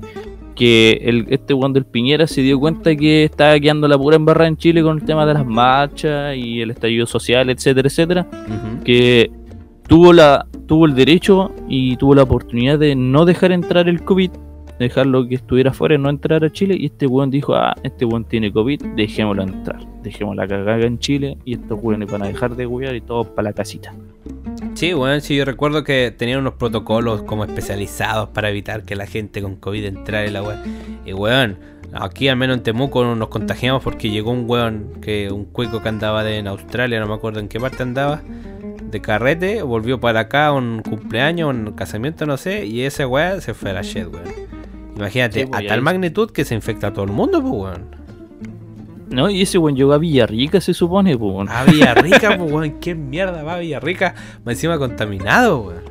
[0.55, 4.47] que el, este weón del Piñera se dio cuenta que estaba quedando la pura embarrada
[4.47, 8.27] en Chile con el tema de las marchas y el estallido social, etcétera, etcétera.
[8.83, 9.29] Que
[9.87, 14.31] tuvo, la, tuvo el derecho y tuvo la oportunidad de no dejar entrar el COVID,
[14.79, 16.75] dejarlo que estuviera fuera, no entrar a Chile.
[16.77, 19.79] Y este weón dijo: Ah, este weón tiene COVID, dejémoslo entrar.
[20.01, 23.27] Dejémoslo la cagada en Chile y estos weones van a dejar de wear y todos
[23.27, 23.93] para la casita.
[24.75, 29.05] Sí, bueno, sí, yo recuerdo que tenían unos protocolos como especializados para evitar que la
[29.05, 30.57] gente con COVID entrara en la web.
[31.05, 31.57] Y weón,
[31.93, 35.89] aquí al menos en Temuco nos contagiamos porque llegó un weón, que un cuico que
[35.89, 38.21] andaba de, en Australia, no me acuerdo en qué parte andaba,
[38.91, 43.53] de carrete, volvió para acá un cumpleaños, un casamiento, no sé, y ese weón se
[43.53, 44.52] fue a la shed, weón.
[44.95, 47.53] Imagínate, Sí, pues, a tal ahí- magnitud que se infecta a todo el mundo, pues
[47.53, 48.03] weón.
[49.09, 51.33] No, y ese weón llegó a Villarrica, se supone, pues.
[51.33, 51.49] weón.
[51.49, 55.83] A Villarrica, pues weón, qué mierda va a Villarrica, más encima contaminado, weón.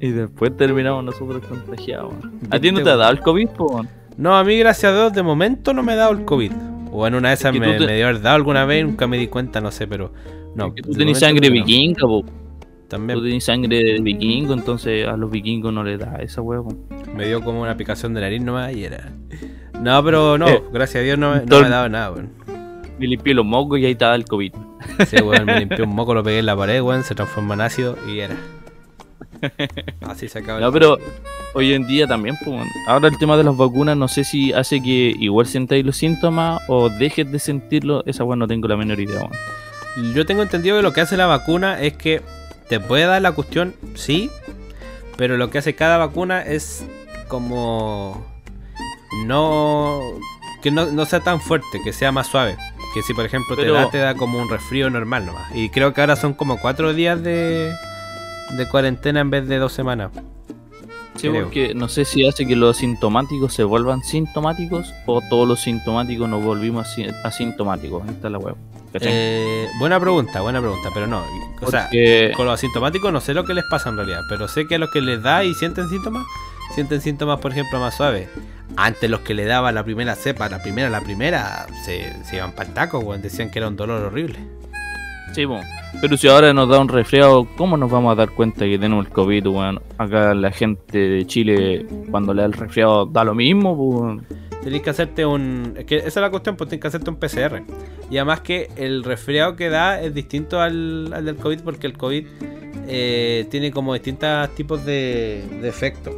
[0.00, 2.12] Y después terminamos nosotros contagiados.
[2.12, 2.32] weón.
[2.50, 3.70] ¿A ti no te ha dado el COVID, pues?
[3.72, 3.88] weón?
[4.16, 6.52] No, a mí, gracias a Dios, de momento no me ha dado el COVID.
[6.92, 8.84] O en una de esas que me, tú te- me dio haber dado alguna vez,
[8.86, 10.12] nunca me di cuenta, no sé, pero.
[10.54, 11.52] No, Es que tú tenés sangre no.
[11.54, 12.24] vikinga, po.
[12.94, 16.78] También Tú tenés sangre de vikingo, entonces a los vikingos no les da esa weón.
[17.14, 19.10] me dio como una picación de nariz nomás y era.
[19.80, 22.30] No, pero no, Eh, gracias a Dios no, me- no me dado nada, weón.
[22.98, 24.52] Me limpié los mocos y ahí estaba el COVID.
[25.08, 27.62] Sí, weón, me limpié un moco, lo pegué en la pared, weón, se transformó en
[27.62, 28.36] ácido y era.
[30.02, 30.58] Así se acaba.
[30.58, 30.96] el- No, pero
[31.54, 32.54] hoy en día también, pues.
[32.56, 32.68] weón.
[32.86, 36.62] Ahora el tema de las vacunas, no sé si hace que igual sentáis los síntomas
[36.68, 38.04] o dejes de sentirlo.
[38.06, 40.14] Esa weá no tengo la menor idea, weón.
[40.14, 42.20] Yo tengo entendido que lo que hace la vacuna es que
[42.68, 44.30] te puede dar la cuestión, sí,
[45.16, 46.84] pero lo que hace cada vacuna es
[47.28, 48.24] como
[49.26, 50.00] no
[50.62, 52.56] que no, no sea tan fuerte, que sea más suave.
[52.94, 55.44] Que si por ejemplo Pero- te da, te da como un resfrío normal nomás.
[55.54, 57.72] Y creo que ahora son como cuatro días de,
[58.56, 60.10] de cuarentena en vez de dos semanas.
[61.16, 61.44] Sí, Creo.
[61.44, 66.28] porque no sé si hace que los sintomáticos se vuelvan sintomáticos o todos los sintomáticos
[66.28, 68.02] nos volvimos asi- asintomáticos.
[68.04, 68.56] Ahí está la web.
[69.00, 71.22] Eh, buena pregunta, buena pregunta, pero no.
[71.60, 71.88] O sea,
[72.36, 74.78] Con los asintomáticos no sé lo que les pasa en realidad, pero sé que a
[74.78, 76.24] los que les da y sienten síntomas,
[76.74, 78.28] sienten síntomas, por ejemplo, más suaves.
[78.76, 82.52] Antes los que le daba la primera cepa, la primera, la primera, se, se iban
[82.52, 83.22] para el taco, weón.
[83.22, 84.38] Decían que era un dolor horrible.
[85.34, 85.60] Sí, po.
[86.00, 89.06] Pero si ahora nos da un resfriado, ¿cómo nos vamos a dar cuenta que tenemos
[89.06, 89.82] el COVID, weón?
[89.98, 94.38] Acá la gente de Chile, cuando le da el resfriado, da lo mismo, pues.
[94.62, 95.74] Tenés que hacerte un.
[95.76, 97.62] Es que esa es la cuestión, pues tienes que hacerte un PCR.
[98.10, 101.96] Y además que el resfriado que da es distinto al, al del COVID porque el
[101.96, 102.26] COVID
[102.86, 106.14] eh, tiene como distintos tipos de, de efectos.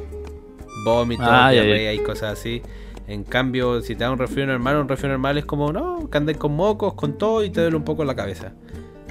[0.85, 2.62] Vómitos, Ah, diarrea y cosas así.
[3.09, 6.18] En cambio, si te da un resfriado normal, un resfriado normal es como, no, que
[6.18, 8.53] andes con mocos, con todo y te duele un poco la cabeza.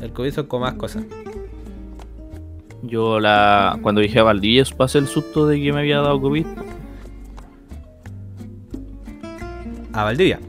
[0.01, 1.03] El COVID son con más cosas.
[2.81, 6.45] Yo la cuando dije a Valdivia pasé el susto de que me había dado COVID.
[9.93, 10.39] A Valdivia.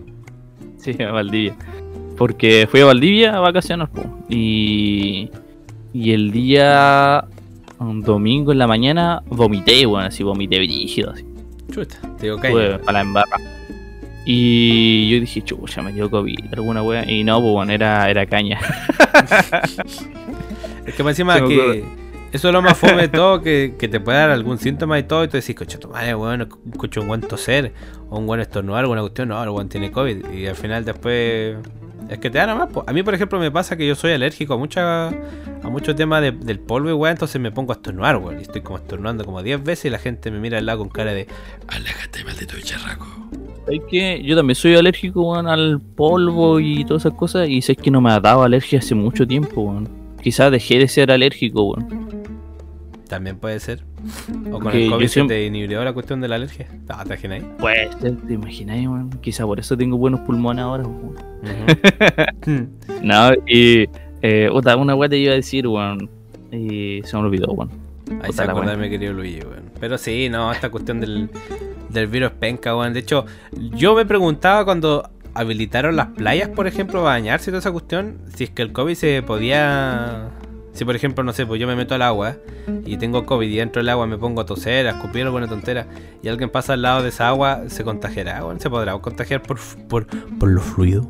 [0.79, 1.57] Sí, a Valdivia.
[2.17, 4.03] Porque fui a Valdivia a vacaciones, po.
[4.29, 5.31] Y,
[5.93, 7.25] y el día
[7.79, 11.25] un domingo en la mañana vomité, bueno, así vomité brígido, así.
[11.71, 13.37] Chuta, te digo que para la embarra.
[14.25, 17.09] Y yo dije, chucha, me dio COVID, alguna wea.
[17.09, 18.59] Y no, pues bueno, era, era caña.
[20.87, 21.85] Es que me encima que ocurre.
[22.33, 25.03] eso es lo más fome de todo, que, que te puede dar algún síntoma y
[25.03, 27.73] todo, y tú decís, coche, tu madre, weón, escucho un buen toser,
[28.09, 31.57] o un buen estornudar, alguna cuestión, no, el weón tiene COVID, y al final después
[32.09, 32.73] es que te da nada más.
[32.73, 32.85] po.
[32.87, 36.23] A mí, por ejemplo, me pasa que yo soy alérgico a mucha, a muchos temas
[36.23, 39.25] de- del polvo y weón, entonces me pongo a estornudar, weón, y estoy como estornudando
[39.25, 41.27] como 10 veces y la gente me mira al lado con cara de,
[41.69, 43.07] aléjate, maldito bicharraco.
[43.69, 47.49] Es que yo también soy alérgico weón, al polvo y todas esas cosas.
[47.49, 49.89] Y sé que no me ha dado alergia hace mucho tiempo, weón.
[50.23, 52.36] Quizás dejé de ser alérgico, weón.
[53.09, 53.83] También puede ser.
[54.53, 56.67] O con el COVID se siempre- te inhibió la cuestión de la alergia.
[56.89, 57.43] Ah, ¿te imaginas?
[57.59, 59.11] Pues, te imaginas, weón.
[59.21, 60.85] Quizás por eso tengo buenos pulmones ahora.
[60.87, 61.15] Ujú.
[63.03, 63.89] No, y.
[64.23, 66.09] Eh, puta, una weá te iba a decir, weón.
[66.51, 67.71] Y se me olvidó, weón.
[68.23, 69.71] Ahí se acuerda mi querido Luigi, weón.
[69.81, 71.29] Pero sí, no, esta cuestión del,
[71.91, 72.93] del virus penca, weón.
[72.93, 73.27] De hecho,
[73.77, 78.19] yo me preguntaba cuando habilitaron las playas, por ejemplo, para bañarse y toda esa cuestión,
[78.35, 80.31] si es que el COVID se podía...
[80.77, 82.37] Si por ejemplo, no sé, pues yo me meto al agua
[82.85, 85.87] y tengo COVID y dentro del agua me pongo a toser, a escupir alguna tontera
[86.23, 88.45] y alguien pasa al lado de esa agua, ¿se contagiará?
[88.45, 88.61] weón?
[88.61, 89.59] ¿Se podrá contagiar por,
[89.89, 91.07] por, por los fluidos?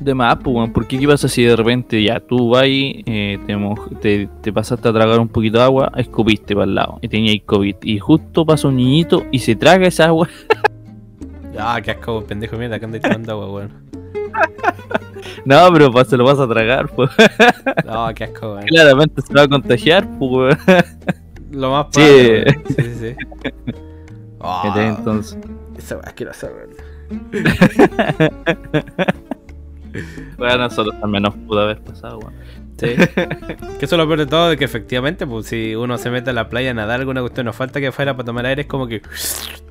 [0.00, 0.72] De más, pues, weón.
[0.72, 3.56] Porque qué pasa si de repente ya tú vas y eh, te,
[4.00, 7.36] te, te pasaste a tragar un poquito de agua, escupiste para el lado y tenías
[7.46, 7.76] COVID.
[7.82, 10.28] Y justo pasa un niñito y se traga esa agua.
[11.60, 13.72] Ah, qué asco, pendejo mierda, que andáis tomando agua, weón.
[15.44, 17.10] No, pero pues, se lo vas a tragar, pues.
[17.86, 18.66] No, qué asco, weón.
[18.66, 20.56] Claramente se va a contagiar, pues.
[21.50, 22.00] Lo más Sí.
[22.00, 22.64] probable, weón.
[22.68, 23.16] Sí, sí, sí.
[24.40, 25.38] Ah, Entonces,
[25.76, 26.70] esa weá asquerosa, weón.
[30.36, 32.34] bueno, nosotros también nos pudo haber pasado, weón.
[32.78, 32.94] Sí.
[32.96, 36.30] que eso es lo peor de todo, de que efectivamente, pues si uno se mete
[36.30, 38.68] a la playa a nadar, alguna cuestión nos falta que fuera para tomar aire, es
[38.68, 39.02] como que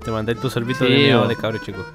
[0.04, 1.86] te mandáis tu sorbito Sí, de miedo de cabro chico.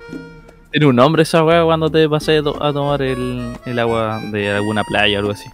[0.73, 4.21] Tiene un nombre esa weá cuando te pasé a to- a tomar el, el agua
[4.31, 5.49] de alguna playa o algo así.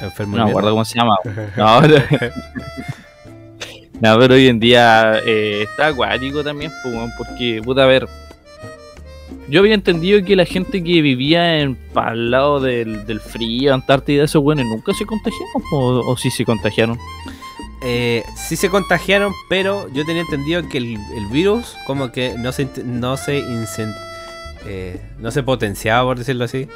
[0.00, 1.16] Enfermo No me acuerdo cómo se llama.
[1.56, 1.96] No, pero,
[4.00, 8.08] no, pero hoy en día eh, está acuático también, pues, porque, puta, a ver.
[9.48, 13.74] Yo había entendido que la gente que vivía en para el lado del, del frío,
[13.74, 16.96] Antártida, esos buenos nunca se contagiaron, o, o sí se contagiaron.
[17.82, 22.52] Eh, sí se contagiaron, pero yo tenía entendido que el, el virus como que no
[22.52, 23.94] se, no se incen-
[24.66, 26.68] eh, no se potenciaba, por decirlo así.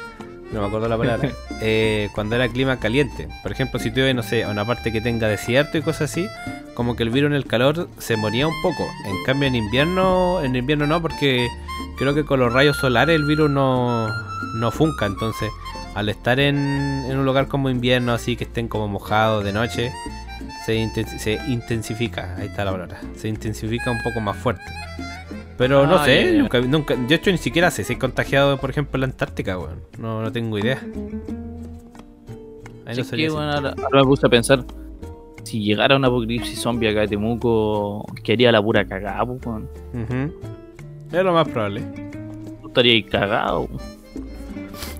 [0.51, 1.31] No me acuerdo la palabra.
[1.61, 3.27] eh, cuando era clima caliente.
[3.43, 6.27] Por ejemplo, si tuve, no sé, a una parte que tenga desierto y cosas así,
[6.75, 8.85] como que el virus en el calor se moría un poco.
[9.05, 11.47] En cambio, en invierno, en invierno no, porque
[11.97, 14.07] creo que con los rayos solares el virus no,
[14.55, 15.05] no funca.
[15.07, 15.49] Entonces,
[15.95, 16.57] al estar en,
[17.09, 19.91] en un lugar como invierno, así que estén como mojados de noche,
[20.65, 24.63] se, inten- se intensifica, ahí está la palabra, se intensifica un poco más fuerte.
[25.57, 26.39] Pero no sé, ya.
[26.41, 29.57] nunca, nunca, de hecho ni siquiera sé si he contagiado, por ejemplo, en la Antártica,
[29.57, 29.79] weón.
[29.97, 30.81] No, no tengo idea.
[32.85, 34.63] Ahí Así no que, bueno, ahora, ahora me puse a pensar,
[35.43, 39.69] si llegara un apocalipsis zombie acá de Temuco, ¿qué haría la pura cagada, pues, weón?
[41.11, 41.81] Es lo más probable.
[42.61, 43.67] Tú estarías ahí cagado.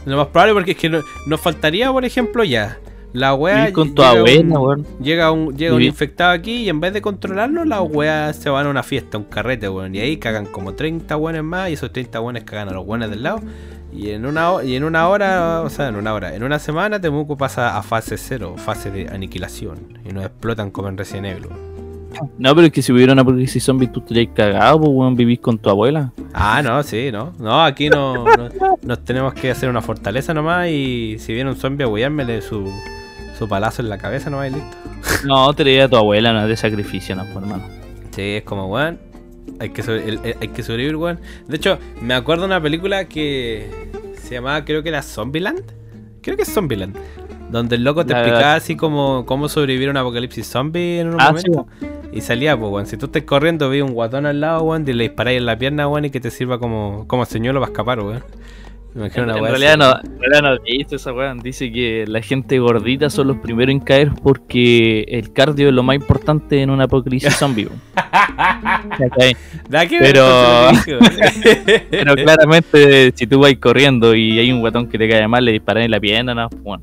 [0.05, 2.77] Lo más probable porque es que no- nos faltaría, por ejemplo, ya.
[3.15, 3.71] La wea.
[3.73, 4.85] Con tu llega abuela, un- weón.
[5.01, 8.49] Llega un, llega un Vivir- infectado aquí y en vez de controlarlo, las weas se
[8.49, 9.95] van a una fiesta, un carrete, weón.
[9.95, 13.09] Y ahí cagan como 30 weones más y esos 30 weones cagan a los weones
[13.09, 13.39] del lado.
[13.93, 16.99] Y en una y en una hora, o sea, en una hora, en una semana
[16.99, 19.97] Temuco pasa a fase cero, fase de aniquilación.
[20.07, 21.47] Y nos explotan como en Resident Evil.
[22.37, 25.39] No, pero es que si hubiera un apocalipsis zombie, tú estarías cagado, pues, weón, vivís
[25.39, 26.11] con tu abuela.
[26.33, 27.33] Ah, no, sí, no.
[27.39, 28.49] No, aquí no, no-
[28.81, 32.71] nos tenemos que hacer una fortaleza nomás y si viene un zombie a hueármele su,
[33.37, 34.77] su palazo en la cabeza nomás y listo.
[35.25, 37.63] No, te diría a tu abuela, no es de sacrificio, no, pues, hermano.
[38.11, 38.99] Sí, es como, weón,
[39.59, 41.19] Hay que, sobre- el- el- hay que sobrevivir, weón.
[41.47, 43.69] De hecho, me acuerdo de una película que
[44.21, 45.61] se llamaba, creo que era Zombieland.
[46.21, 46.97] Creo que es Zombieland.
[47.51, 51.09] Donde el loco te La- explicaba así como cómo sobrevivir a un apocalipsis zombie en
[51.13, 51.67] un Ah, sí, momento.
[52.11, 52.85] Y salía, pues, weón.
[52.87, 55.57] Si tú estás corriendo, vi un guatón al lado, weón, y le disparáis en la
[55.57, 58.23] pierna, weón, y que te sirva como, como señuelo para escapar, weón.
[58.95, 61.39] Me imagino En, una en weá realidad, no, en realidad no visto esa weón.
[61.39, 65.83] Dice que la gente gordita son los primeros en caer porque el cardio es lo
[65.83, 67.67] más importante en un apocalipsis zombie.
[68.97, 69.35] ver
[69.99, 71.09] Pero- con
[71.91, 75.51] Pero claramente, si tú vas corriendo y hay un guatón que te cae mal, le
[75.51, 76.81] disparan en la pierna, no, bueno.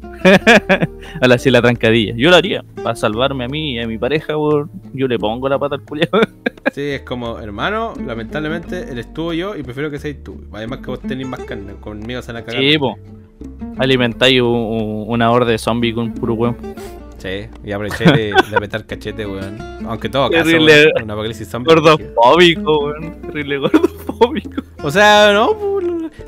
[1.20, 2.12] a la así la trancadilla.
[2.14, 5.48] Yo lo haría, para salvarme a mí y a mi pareja, weón, yo le pongo
[5.48, 6.10] la pata al culiao.
[6.72, 10.44] Sí, es como, hermano, lamentablemente eres tú o yo y prefiero que seas tú.
[10.52, 11.72] Además que vos tenés más carne,
[12.02, 12.32] conmigo se.
[12.50, 12.96] Sí, po.
[13.78, 16.56] Alimentáis un- un- una horda de zombies con puro weón.
[17.18, 18.12] Sí, y aproveché de,
[18.50, 19.56] de apretar cachete, weón.
[19.86, 20.72] Aunque todo caso, Terrible.
[20.86, 21.74] weón, un apocalipsis zombie.
[21.74, 23.22] Gordofóbico, weón.
[23.22, 24.62] Terrible gordofóbico.
[24.82, 25.56] O sea, no,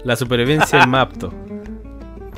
[0.05, 1.33] la supervivencia es más apto.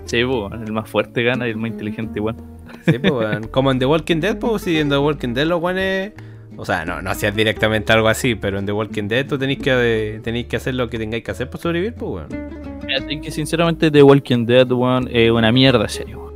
[0.06, 2.36] Sí, po, el más fuerte gana y el más inteligente, weón.
[2.84, 3.48] Sí, pues, weón.
[3.48, 6.12] Como en The Walking Dead, pues, si en The Walking Dead los weones.
[6.56, 9.58] O sea, no, no hacías directamente algo así, pero en The Walking Dead tú tenéis
[9.58, 12.75] que, eh, tenéis que hacer lo que tengáis que hacer para sobrevivir, pues, weón.
[12.94, 16.32] Así que sinceramente The Walking Dead, weón, es una mierda, serio.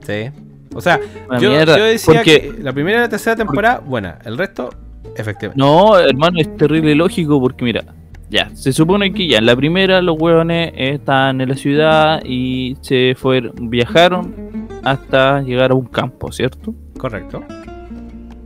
[0.00, 0.30] Sí.
[0.74, 1.00] O sea,
[1.40, 2.52] yo, yo decía porque...
[2.52, 4.18] que la primera y la tercera temporada, buena.
[4.24, 4.70] El resto,
[5.16, 5.62] efectivamente.
[5.62, 7.84] No, hermano, es terrible lógico porque mira,
[8.28, 12.76] ya, se supone que ya en la primera los hueones están en la ciudad y
[12.80, 16.74] se fueron, viajaron hasta llegar a un campo, ¿cierto?
[16.98, 17.44] Correcto.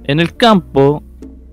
[0.05, 1.03] En el campo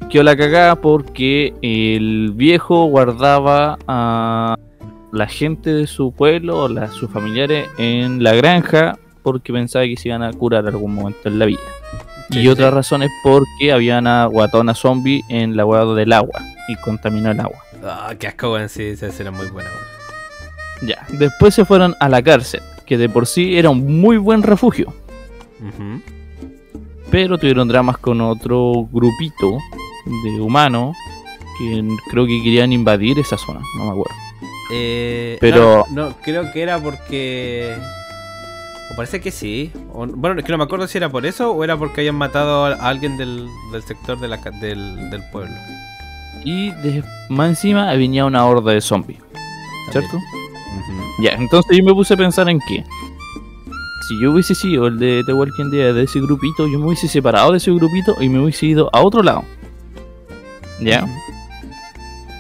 [0.10, 4.58] quedó la cagada porque el viejo guardaba a
[5.16, 9.98] la gente de su pueblo o la- sus familiares en la granja porque pensaba que
[9.98, 11.60] se iban a curar algún momento en la vida.
[12.30, 16.12] Sí, y sí, otra razón es porque había una guatona zombie en la hueá del
[16.14, 17.58] agua y contaminó el agua.
[17.84, 18.68] Ah, qué asco, weón.
[18.70, 19.70] Sí, esa es muy buena.
[20.82, 21.06] Ya.
[21.18, 24.94] Después se fueron a la cárcel, que de por sí era un muy buen refugio.
[27.12, 29.58] Pero tuvieron dramas con otro grupito
[30.24, 30.96] de humanos
[31.58, 34.16] que creo que querían invadir esa zona, no me acuerdo.
[34.72, 37.76] Eh, Pero- No, no, creo que era porque.
[38.92, 39.72] O parece que sí.
[39.94, 42.16] O- bueno, es que no me acuerdo si era por eso o era porque habían
[42.16, 45.54] matado a alguien del, del sector de la, del, del pueblo.
[46.44, 49.20] Y de- más encima venía una horda de zombies,
[49.92, 50.20] ¿cierto?
[51.22, 52.84] Ya, entonces yo me puse a pensar en que
[54.08, 57.08] si yo hubiese sido el de The Walking Dead de ese grupito, yo me hubiese
[57.08, 59.44] separado de ese grupito y me hubiese ido a otro lado.
[60.80, 61.08] Ya.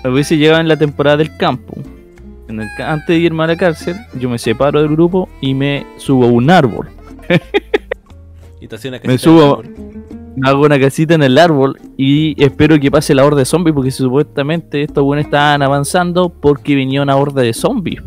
[0.03, 1.73] Me hubiese llegado en la temporada del campo.
[2.48, 5.54] En el ca- antes de irme a la cárcel, yo me separo del grupo y
[5.54, 6.89] me subo a un árbol.
[8.62, 9.62] Y te una Me subo-.
[10.43, 13.91] Hago una casita en el árbol y espero que pase la horda de zombies porque
[13.91, 18.02] supuestamente estos buenos estaban avanzando porque venía una horda de zombies.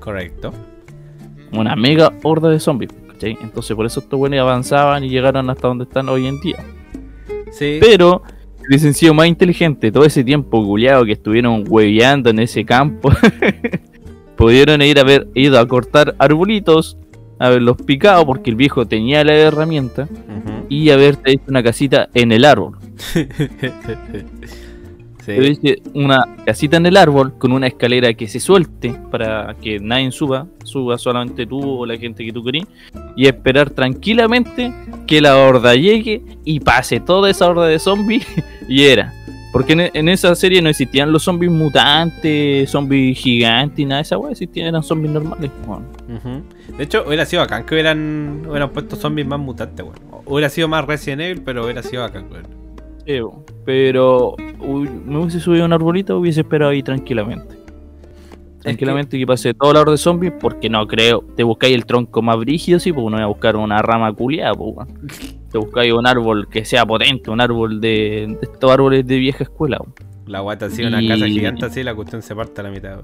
[0.00, 0.52] Correcto.
[1.52, 2.90] una mega horda de zombies.
[3.08, 3.36] ¿cachai?
[3.42, 6.64] Entonces por eso estos buenos avanzaban y llegaron hasta donde están hoy en día.
[7.52, 7.78] Sí.
[7.80, 8.22] Pero
[8.68, 13.10] hubiesen sido más inteligentes todo ese tiempo culiado que estuvieron hueveando en ese campo,
[14.36, 16.96] pudieron ir a haber ido a cortar arbolitos,
[17.38, 20.66] haberlos picado porque el viejo tenía la herramienta Ujú.
[20.68, 22.78] y haberte hecho una casita en el árbol.
[25.24, 25.76] sí.
[25.94, 30.46] Una casita en el árbol con una escalera que se suelte para que nadie suba,
[30.64, 32.64] suba solamente tú o la gente que tú querís,
[33.16, 34.72] y esperar tranquilamente
[35.06, 38.26] que la horda llegue y pase toda esa horda de zombies
[38.68, 39.12] y era.
[39.52, 44.02] Porque en, en esa serie no existían los zombies mutantes, zombies gigantes y nada de
[44.02, 45.50] esa weá, existían, eran zombies normales.
[46.78, 50.22] De hecho, hubiera sido bacán que hubieran, hubieran puesto zombies más mutantes, weón.
[50.24, 52.61] Hubiera sido más Resident Evil, pero hubiera sido bacán, weón.
[53.64, 57.56] Pero uy, me hubiese subido a un arbolito hubiese esperado ahí tranquilamente.
[58.60, 59.26] Tranquilamente que...
[59.26, 61.24] pase toda la hora de zombies, porque no creo.
[61.36, 64.54] Te buscáis el tronco más brígido, sí, porque no voy a buscar una rama culiada,
[64.54, 64.88] pues.
[65.50, 69.44] Te buscáis un árbol que sea potente, un árbol de, de estos árboles de vieja
[69.44, 69.78] escuela.
[70.26, 73.00] La guata así, una Y- casa gigante así, la cuestión se parte a la mitad.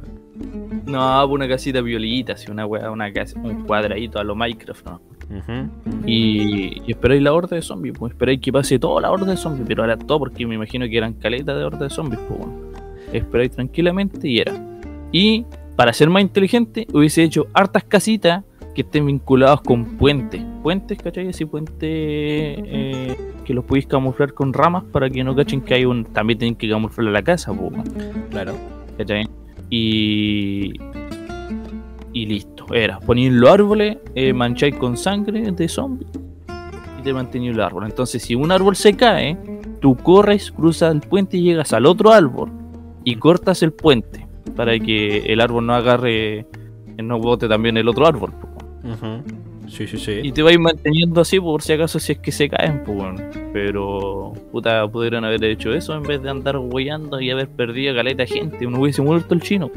[0.87, 5.01] No, pues una casita violita, así, una una casa, un cuadradito a lo Minecraft, ¿no?
[6.07, 9.37] Y, y esperáis la horda de zombies, pues esperáis que pase toda la horda de
[9.37, 12.41] zombies, pero ahora todo porque me imagino que eran caletas de horda de zombies, pues
[12.41, 12.69] bueno.
[13.13, 14.55] Esperáis tranquilamente y era.
[15.13, 15.45] Y
[15.77, 20.43] para ser más inteligente, hubiese hecho hartas casitas que estén vinculados con puentes.
[20.63, 21.29] Puentes, ¿cachai?
[21.29, 25.85] Así puentes eh, que los podéis camuflar con ramas para que no cachen que hay
[25.85, 26.05] un.
[26.05, 27.85] También tienen que camuflar la casa, pues bueno.
[28.31, 28.55] Claro.
[28.97, 29.29] ¿cachai?
[29.71, 30.73] Y.
[32.13, 32.99] Y listo, era.
[33.01, 36.07] Ponéis los árboles, eh, mancháis con sangre de zombie
[36.99, 37.85] y te mantenéis el árbol.
[37.85, 39.37] Entonces, si un árbol se cae,
[39.81, 42.51] tú corres, cruzas el puente y llegas al otro árbol
[43.05, 46.47] y cortas el puente para que el árbol no agarre,
[46.97, 48.33] no bote también el otro árbol.
[49.69, 50.21] Sí, sí, sí.
[50.23, 53.21] Y te vais manteniendo así por si acaso si es que se caen, pues bueno.
[53.53, 58.23] Pero, puta, pudieron haber hecho eso en vez de andar huellando y haber perdido caleta
[58.23, 58.67] de gente.
[58.67, 59.71] Uno hubiese muerto el chino.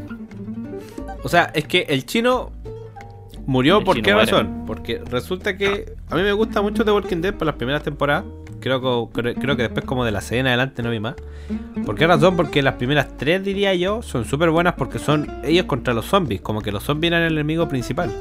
[1.23, 2.51] O sea, es que el chino
[3.45, 4.63] murió por qué razón.
[4.67, 8.25] Porque resulta que a mí me gusta mucho The Walking Dead por las primeras temporadas.
[8.59, 8.79] Creo
[9.09, 11.15] que, creo, creo que después como de la en adelante no vi más.
[11.85, 12.35] ¿Por qué razón?
[12.35, 16.41] Porque las primeras tres, diría yo, son súper buenas porque son ellos contra los zombies.
[16.41, 18.11] Como que los zombies eran el enemigo principal.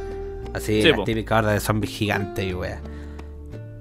[0.54, 2.80] Así, Sí, la típica horda de zombies gigantes y wea.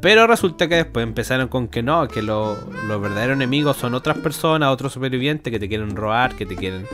[0.01, 4.17] Pero resulta que después empezaron con que no, que lo- los verdaderos enemigos son otras
[4.17, 6.85] personas, otros supervivientes que te quieren robar, que te quieren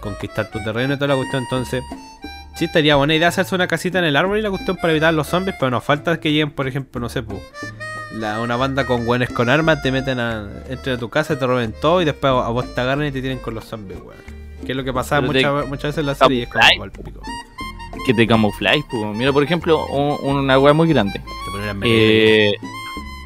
[0.00, 1.42] conquistar tu terreno y toda la cuestión.
[1.44, 1.82] Entonces,
[2.56, 5.12] sí estaría buena idea hacerse una casita en el árbol y la cuestión para evitar
[5.14, 7.38] los zombies, pero nos falta que lleguen, por ejemplo, no sé, pu,
[8.14, 11.46] la, una banda con güenes con armas, te meten a, entren a tu casa, te
[11.46, 14.20] roben todo y después a vos te agarran y te tienen con los zombies, weón.
[14.66, 16.92] Que es lo que pasaba muchas, muchas veces en la serie y es como al
[16.92, 17.20] pico.
[18.06, 19.16] Que te camufláis, pues.
[19.16, 21.14] Mira, por ejemplo, un- una weá muy grande.
[21.14, 22.52] Te ponen en Eh,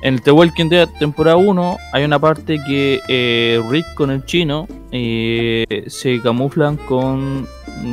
[0.03, 4.67] en The Walking Dead temporada 1 hay una parte que eh, Rick con el chino
[4.93, 7.47] eh, se camuflan con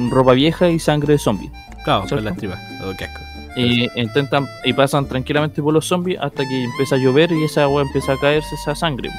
[0.10, 1.52] ropa vieja y sangre de zombie.
[1.84, 2.60] Claro, con las tripas.
[2.84, 3.20] Oh, qué asco.
[3.56, 7.64] Y intentan y pasan tranquilamente por los zombies hasta que empieza a llover y esa
[7.64, 9.10] agua empieza a caerse esa sangre.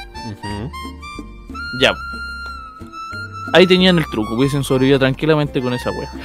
[1.81, 1.93] Ya.
[3.53, 6.11] Ahí tenían el truco, hubiesen sobrevivido tranquilamente con esa wea.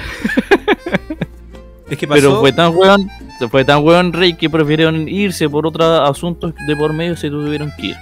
[1.90, 2.22] Es que pasó.
[2.22, 3.10] Pero fue tan weón,
[3.40, 7.30] se fue tan weón Rick que prefirieron irse por otros asuntos de por medio se
[7.30, 7.96] tuvieron que ir.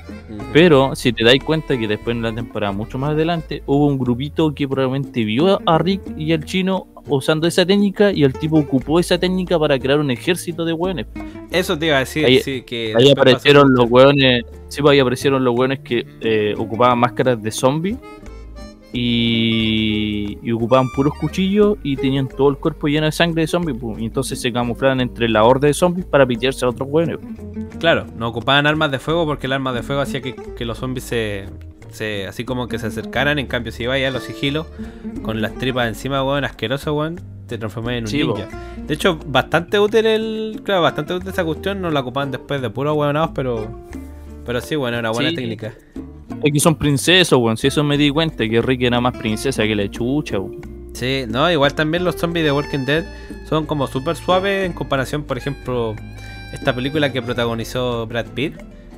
[0.51, 3.99] Pero si te dais cuenta que después en la temporada mucho más adelante hubo un
[3.99, 8.57] grupito que probablemente vio a Rick y al chino usando esa técnica y el tipo
[8.57, 11.05] ocupó esa técnica para crear un ejército de weones.
[11.51, 12.93] Eso te iba a decir, Ahí- sí, que.
[12.97, 17.51] Ahí aparecieron los weones, sí, pues ahí aparecieron los weones que eh, ocupaban máscaras de
[17.51, 17.95] zombie
[18.93, 23.73] y, y ocupaban puros cuchillos y tenían todo el cuerpo lleno de sangre de zombie,
[23.73, 27.17] pues, y entonces se camuflaban entre la horda de zombies para pitearse a otros weones.
[27.79, 30.77] Claro, no ocupaban armas de fuego porque el arma de fuego hacía que, que los
[30.77, 31.45] zombies se,
[31.91, 32.27] se.
[32.27, 33.39] así como que se acercaran.
[33.39, 34.67] En cambio, si ibas a los sigilos
[35.21, 38.47] con las tripas encima, weón, asqueroso, weón, te transformabas en un Sí, ninja.
[38.87, 40.61] De hecho, bastante útil el.
[40.63, 41.81] Claro, bastante útil esa cuestión.
[41.81, 43.67] No la ocupaban después de puros huevonados, pero.
[44.45, 45.35] Pero sí, bueno, era buena Sí.
[45.35, 45.73] técnica.
[46.43, 49.63] Es que son princesos, weón, si eso me di cuenta, que Rick era más princesa
[49.63, 50.61] que la chucha, weón.
[50.93, 53.05] Sí, no, igual también los zombies de Walking Dead
[53.47, 55.95] son como súper suaves en comparación, por ejemplo,
[56.53, 58.55] esta película que protagonizó Brad Pitt,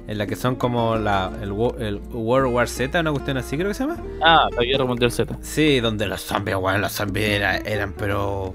[0.07, 3.57] en la que son como la, el, wo- el World War Z, una cuestión así
[3.57, 3.97] creo que se llama.
[4.23, 5.37] Ah, la guerra mundial Z.
[5.41, 8.53] Sí, donde los zombies, weón, los zombies era- eran, pero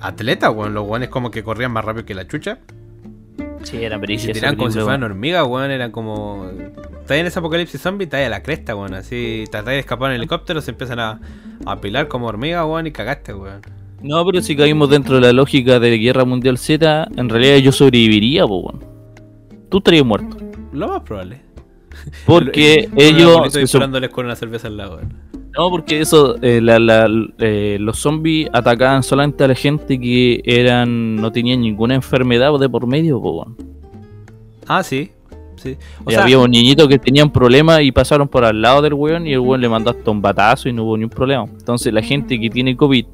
[0.00, 2.58] atletas, weón, los weones como que corrían más rápido que la chucha.
[3.66, 6.48] Sí, era Y se tiraban como si fueran hormigas, weón, eran como...
[7.00, 10.18] Estás en ese apocalipsis zombie, estás a la cresta, weón, así tratáis de escapar en
[10.18, 11.20] helicóptero, se empiezan a,
[11.64, 13.62] a apilar como hormigas, weón, y cagaste, weón.
[14.02, 17.72] No, pero si caímos dentro de la lógica de Guerra Mundial Z, en realidad yo
[17.72, 18.84] sobreviviría, weón.
[19.68, 20.36] Tú estarías muerto.
[20.72, 21.40] Lo más probable.
[22.26, 23.30] Porque ellos.
[23.36, 24.96] arbolito se sup- disparándoles con una cerveza al lado.
[24.96, 25.12] weón.
[25.58, 30.42] No, porque eso, eh, la- la- eh, los zombies atacaban solamente a la gente que
[30.44, 33.46] eran no tenían ninguna enfermedad de por medio, po.
[34.66, 35.10] Ah, sí.
[35.56, 35.76] sí.
[36.04, 38.92] O sea, había un niñito que tenía un problema y pasaron por al lado del
[38.92, 41.44] weón y el weón le mandó hasta un batazo y no hubo ni un problema.
[41.44, 43.06] Entonces la gente que tiene COVID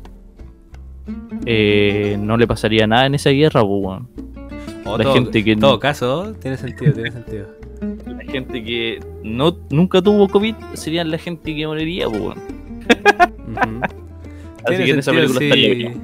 [1.47, 4.09] eh, no le pasaría nada en esa guerra, po, weón.
[4.85, 7.47] O la todo- gente que en todo caso, tiene sentido, tiene sentido.
[8.07, 12.09] La gente que no nunca tuvo COVID serían la gente que moriría.
[12.09, 12.23] Ujú.
[14.65, 16.01] Así que en esa película estaría bien.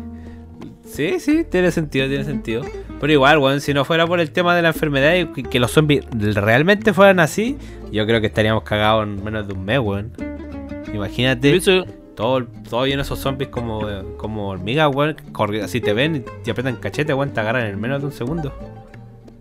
[0.84, 2.62] Sí, sí, tiene sentido, tiene sentido.
[3.00, 5.60] Pero igual, weón, si no fuera por el tema de la enfermedad y que, que
[5.60, 6.04] los zombies
[6.34, 7.56] realmente fueran así,
[7.92, 10.10] yo creo que estaríamos cagados en menos de un mes, weón.
[10.92, 11.84] Imagínate, Eso-
[12.18, 13.80] todo, todo lleno de esos zombies como,
[14.16, 15.14] como hormigas, weón.
[15.62, 18.52] Así te ven y te apretan cachete, weón, te agarran en menos de un segundo.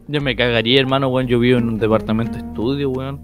[0.08, 1.26] yo me cagaría, hermano, weón.
[1.26, 3.22] Yo vivo en un departamento estudio, weón.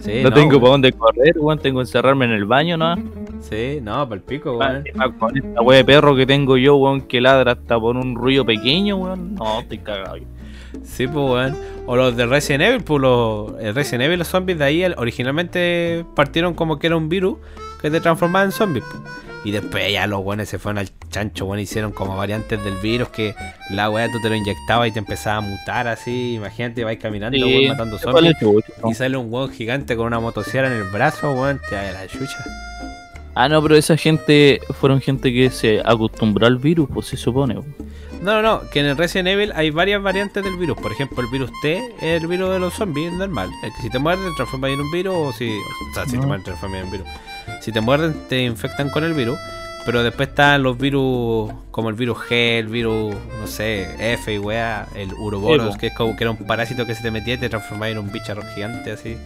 [0.00, 0.60] Sí, no, tengo weón.
[0.60, 1.60] para dónde correr, weón.
[1.60, 2.96] Tengo que encerrarme en el baño, ¿no?
[3.40, 4.82] Sí, no, para el pico, weón.
[5.20, 8.44] Con esta wea de perro que tengo yo, weón, que ladra hasta por un ruido
[8.44, 9.36] pequeño, weón.
[9.36, 10.16] No, estoy cagado.
[10.16, 10.24] yo.
[10.82, 11.56] Sí, pues, weón.
[11.86, 16.04] O los de Resident Evil, pues los el Resident Evil, los zombies de ahí originalmente
[16.16, 17.36] partieron como que era un virus
[17.84, 18.84] que te transformaba en zombies.
[19.44, 23.08] Y después ya los weones se fueron al chancho, weón, hicieron como variantes del virus
[23.10, 23.34] que
[23.68, 26.36] la weá tú te lo inyectabas y te empezaba a mutar así.
[26.36, 28.38] Imagínate, vais caminando, Sí, weón, matando ¿cuál zombies.
[28.40, 28.90] chucha, no?
[28.90, 32.06] Y sale un weón gigante con una motosierra en el brazo, weón, te da la
[32.06, 32.42] chucha.
[33.34, 37.54] Ah, no, pero esa gente fueron gente que se acostumbró al virus, pues se supone.
[37.58, 37.74] weón.
[38.22, 40.78] No, no, no, que en el Resident Evil hay varias variantes del virus.
[40.78, 43.50] Por ejemplo, el virus T es el virus de los zombies, es normal.
[43.62, 45.50] El que si te muerde te transforma en un virus o si.
[45.50, 46.28] O sea, si te No.
[46.28, 47.08] muerde te transforma en un virus.
[47.60, 49.38] Si te muerden, te infectan con el virus.
[49.84, 54.38] Pero después están los virus, como el virus G, el virus, no sé, F y
[54.38, 57.34] weá, el Uroboros, Sí, que es como que era un parásito que se te metía
[57.34, 59.18] y te transformaba en un bicharro gigante así.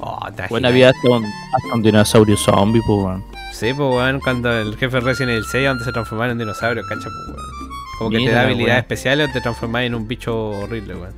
[0.00, 0.50] Oh, agitas.
[0.64, 3.24] había hasta un, hasta un dinosaurio zombie, pues, weón.
[3.52, 6.82] Sí, pues weón, cuando el jefe Resident Evil 6 donde se transformaba en un dinosaurio,
[6.82, 7.70] cacha, pues weón.
[7.98, 11.14] Como que te da habilidades especiales o te transformaba en un bicho horrible, weón.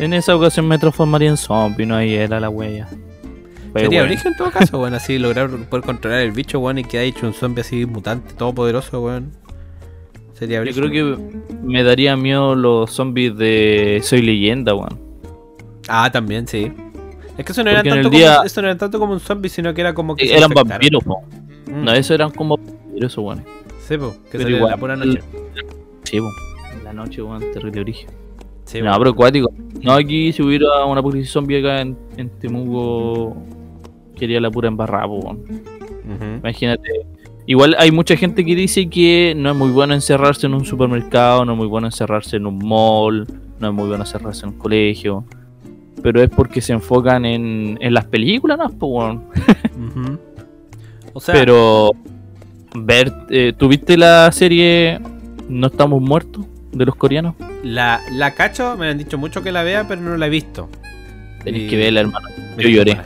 [0.00, 2.88] En esa ocasión me transformaría en zombie, no ahí era la huella.
[3.72, 6.78] Pero Sería bueno, origen en todo caso, weón, así lograr poder controlar el bicho, weón,
[6.78, 9.32] y que haya hecho un zombie así mutante, todopoderoso, weón.
[10.34, 10.90] Sería Yo origen.
[10.90, 14.98] creo que me daría miedo los zombies de Soy Leyenda, weón.
[15.88, 16.72] Ah, también, sí.
[17.36, 19.48] Es que eso no, era tanto día- como, eso no era tanto como un zombie,
[19.48, 20.26] sino que era como que.
[20.28, 21.22] se Eran vampiros, po.
[21.66, 21.84] Mm.
[21.84, 23.44] No, eso eran como vampiros, weones.
[23.86, 25.20] Sí, pues, que igual- la pura noche.
[26.04, 26.28] Sí, po.
[26.76, 28.10] En la noche, weón, terrible origen.
[28.64, 28.98] Sí, no, weón.
[28.98, 29.52] pero acuático.
[29.82, 33.36] No, aquí si hubiera una policía zombie acá en, en Temuco,
[34.18, 35.38] quería la pura embarrada, weón.
[35.38, 36.24] Ujú.
[36.42, 36.88] Imagínate.
[37.46, 41.44] Igual hay mucha gente que dice que no es muy bueno encerrarse en un supermercado,
[41.46, 43.26] no es muy bueno encerrarse en un mall,
[43.58, 45.24] no es muy bueno encerrarse en un colegio.
[46.02, 48.68] Pero es porque se enfocan en, en las películas, ¿no?
[48.68, 49.18] Pues.
[51.14, 51.90] O sea, Pero
[52.74, 55.00] ver, eh, ¿tuviste la serie
[55.48, 57.34] No estamos muertos de los coreanos?
[57.64, 60.68] la, la cacho, me han dicho mucho que la vea, pero no la he visto.
[61.42, 62.28] Tenés Y- que verla, hermano.
[62.58, 62.98] Yo lloré.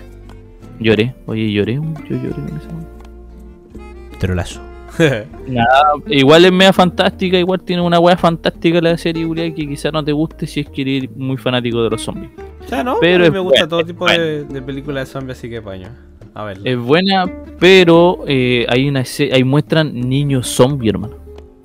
[0.82, 1.14] Lloré.
[1.26, 4.18] Oye, lloré, yo lloré con esa.
[4.18, 4.60] Trolazo.
[6.06, 10.04] Igual es media fantástica, igual tiene una wea fantástica la serie, culiao, que quizás no
[10.04, 12.30] te guste si es que eres muy fanático de los zombies.
[12.64, 15.12] O sea, no, Pero pero es me gusta buena, todo tipo de, de películas de
[15.12, 15.88] zombies, así que paño.
[16.34, 16.60] A ver.
[16.64, 21.16] Es buena, pero eh, hay una ahí muestran niños zombies, hermano.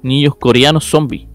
[0.01, 1.28] Niños coreanos zombies.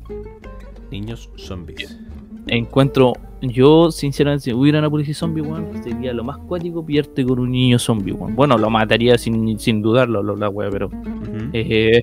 [0.90, 1.98] Niños zombies.
[2.46, 7.38] Encuentro, yo sinceramente, si hubiera una policía zombie, weón, sería lo más cuático pillarte con
[7.40, 8.34] un niño zombie, weón.
[8.36, 10.88] Bueno, lo mataría sin, sin dudarlo, lo- la wea, pero
[11.52, 12.02] eh,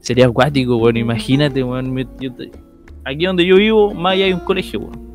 [0.00, 0.96] sería acuático, weón.
[0.96, 1.96] Imagínate, weón.
[3.04, 5.08] aquí donde yo vivo, más allá hay un colegio, weón.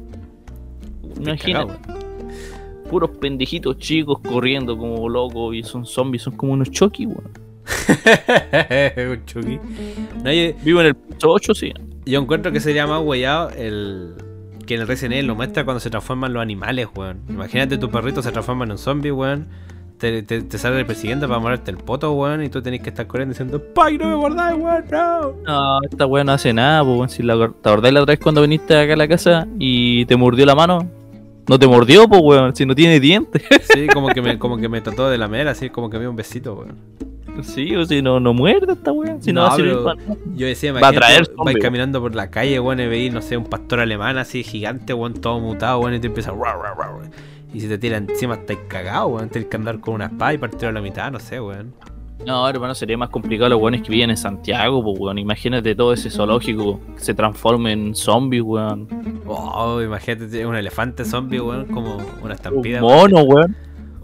[1.22, 1.74] Imagínate,
[2.90, 7.32] puros pendejitos chicos corriendo como locos y son zombies, son como unos choquis, weón.
[9.12, 9.58] Un Chucky.
[10.24, 11.72] No, yo, Vivo en el piso 8, sí.
[12.06, 14.14] yo encuentro que sería más huellado el.
[14.66, 17.22] Que en el Resident Evil lo muestra cuando se transforman los animales, weón.
[17.30, 19.48] Imagínate tu perrito se transforma en un zombie, weón.
[19.98, 22.44] Te, te, te sale persiguiendo para morderte el poto, weón.
[22.44, 24.86] Y tú tenés que estar corriendo diciendo, ¡Pay, no me mordáis, weón!
[24.92, 25.32] ¡No!
[25.46, 27.10] No, esta weá no hace nada, weón.
[27.10, 30.16] Si la, ¿Te acordás la otra vez cuando viniste acá a la casa y te
[30.16, 30.90] mordió la mano?
[31.48, 33.44] No te mordió, pues, weón, si no tiene dientes.
[33.74, 36.10] Sí, como que me, como que me trató de lamer, así como que me dio
[36.10, 36.78] un besito, weón.
[37.42, 39.18] Sí, o si no, no muerde esta weá.
[39.20, 40.16] Si no, No, va a servir pero- para nada.
[40.36, 43.22] Yo decía, Va a traer vais zombie, caminando por la calle, weón, y veis, no
[43.22, 46.34] sé, un pastor alemán así gigante, weón, todo mutado, weón, y te empieza a...
[46.34, 47.12] "Ruah, ruah, ruah", weón.
[47.54, 49.30] Y si te tira encima, estáis cagado, weón.
[49.30, 51.74] Tienes que andar con una espada y partirlo a la mitad, no sé, weón.
[52.26, 55.18] No, hermano, sería más complicado los weones que viven en Santiago, pues, weón.
[55.18, 58.88] Imagínate todo ese zoológico que se transforme en zombies, weón.
[59.28, 62.84] Oh, imagínate un elefante zombie, weón, como una Un estampida.
[62.84, 63.12] weón.
[63.12, 63.56] mono, weón.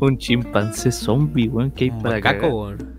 [0.02, 1.72] Un chimpancé zombie, weón.
[1.72, 2.54] ¿Qué hay Un para macaco, cagar?
[2.54, 2.99] weón.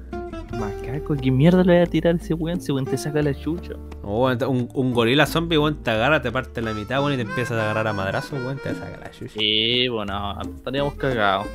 [1.00, 2.58] Macaco, ¿qué mierda le voy a tirar a ese weón?
[2.58, 3.74] Ese weón te saca la chucha.
[4.02, 7.16] Oh, weón, un, un gorila zombie, weón, te agarra, te parte la mitad, weón, y
[7.16, 9.32] te empiezas a agarrar a madrazo, weón, te saca la chucha.
[9.38, 11.46] Sí, bueno, estaríamos cagados.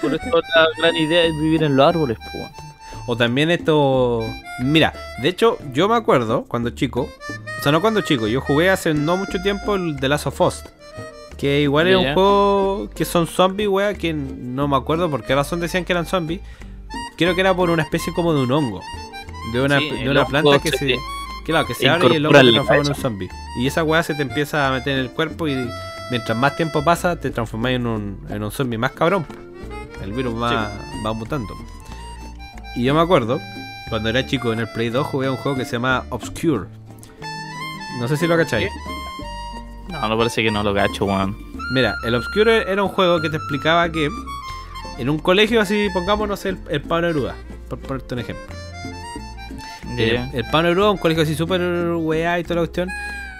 [0.00, 2.50] Por eso la gran idea es vivir en los árboles, pues, weón.
[3.08, 4.24] O también esto.
[4.62, 7.08] Mira, de hecho, yo me acuerdo cuando chico.
[7.58, 10.40] O sea, no cuando chico, yo jugué hace no mucho tiempo el The Last of
[10.40, 10.64] Us.
[11.38, 12.08] Que igual era Ya.
[12.08, 15.92] un juego que son zombies, wea, que no me acuerdo por qué razón decían que
[15.92, 16.40] eran zombies.
[17.16, 18.80] Creo que era por una especie como de un hongo.
[19.52, 20.96] De una, Sí, de una planta que se se.
[21.44, 23.28] Claro, que se abre y el hongo te transforma en un zombie.
[23.60, 25.68] Y esa weá se te empieza a meter en el cuerpo y
[26.10, 29.26] mientras más tiempo pasa, te transformas en un, en un zombie más cabrón.
[30.02, 30.72] El virus va,
[31.04, 31.54] va mutando.
[32.74, 33.40] Y yo me acuerdo,
[33.88, 36.66] cuando era chico en el Play 2 jugué a un juego que se llama Obscure.
[37.98, 38.70] No sé si lo cacháis.
[39.88, 41.36] No, no parece que no lo gacho, weón.
[41.72, 44.10] Mira, el Obscure era un juego que te explicaba que
[44.98, 47.34] en un colegio así, pongamos, no sé, el, el Pablo Neruda,
[47.68, 48.44] por ponerte un ejemplo.
[49.96, 50.30] El, Ya.
[50.32, 51.60] el Pablo Neruda, un colegio así súper
[51.96, 52.88] weá y toda la cuestión.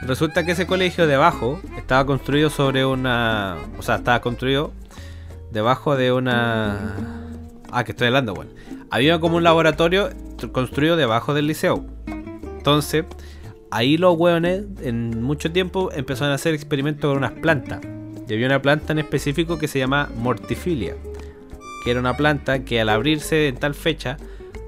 [0.03, 3.57] Resulta que ese colegio debajo estaba construido sobre una.
[3.79, 4.73] O sea, estaba construido
[5.53, 6.95] debajo de una.
[7.73, 8.51] Ah, que estoy hablando, bueno.
[8.91, 11.85] Había como un laboratorio tr- construido debajo del liceo.
[12.59, 13.05] Entonces,
[13.71, 17.81] ahí los hueones en mucho tiempo empezaron a hacer experimentos con unas plantas.
[18.29, 20.95] Y había una planta en específico que se llama Mortifilia.
[21.87, 24.17] Que era una planta que al abrirse en tal fecha,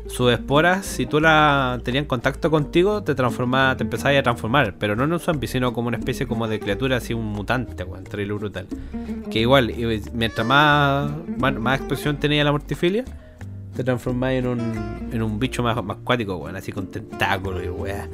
[0.06, 4.94] sus esporas, si tú la tenías contacto contigo, te transformaba, te empezabas a transformar, pero
[4.94, 8.04] no en un zombie, sino como una especie como de criatura, así un mutante, weón,
[8.04, 8.68] terrible brutal.
[9.32, 9.74] Que igual,
[10.14, 13.04] mientras más, más, expresión tenía la mortifilia,
[13.74, 17.68] te transformáis en un, en un bicho más, más cuático, weón, así con tentáculos y
[17.68, 18.08] weá.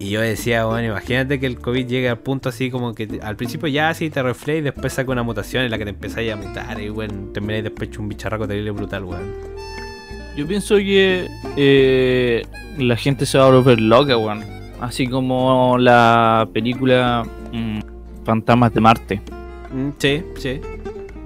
[0.00, 3.20] Y yo decía, bueno, imagínate que el COVID llegue al punto así como que te-
[3.20, 5.90] al principio ya así te refleja y después saca una mutación en la que te
[5.90, 9.32] empezáis a mutar y weón, termináis después un bicharraco terrible brutal, weón.
[10.36, 11.26] Yo pienso que
[11.56, 12.44] eh,
[12.78, 14.44] la gente se va a volver loca, weón.
[14.80, 17.80] Así como la película mm,
[18.24, 19.20] Fantasmas de Marte.
[19.74, 20.60] Mm, sí, sí.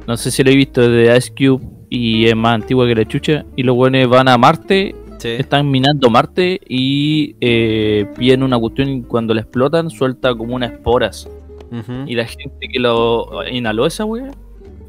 [0.07, 3.05] No sé si lo he visto de Ice Cube y es más antigua que la
[3.07, 3.45] chucha.
[3.55, 5.29] Y los buenos van a Marte, Sí.
[5.31, 10.73] están minando Marte y eh, pillan una cuestión y cuando la explotan suelta como unas
[10.73, 11.29] esporas.
[11.71, 12.05] Ujú.
[12.07, 14.31] Y la gente que lo inhaló esa weá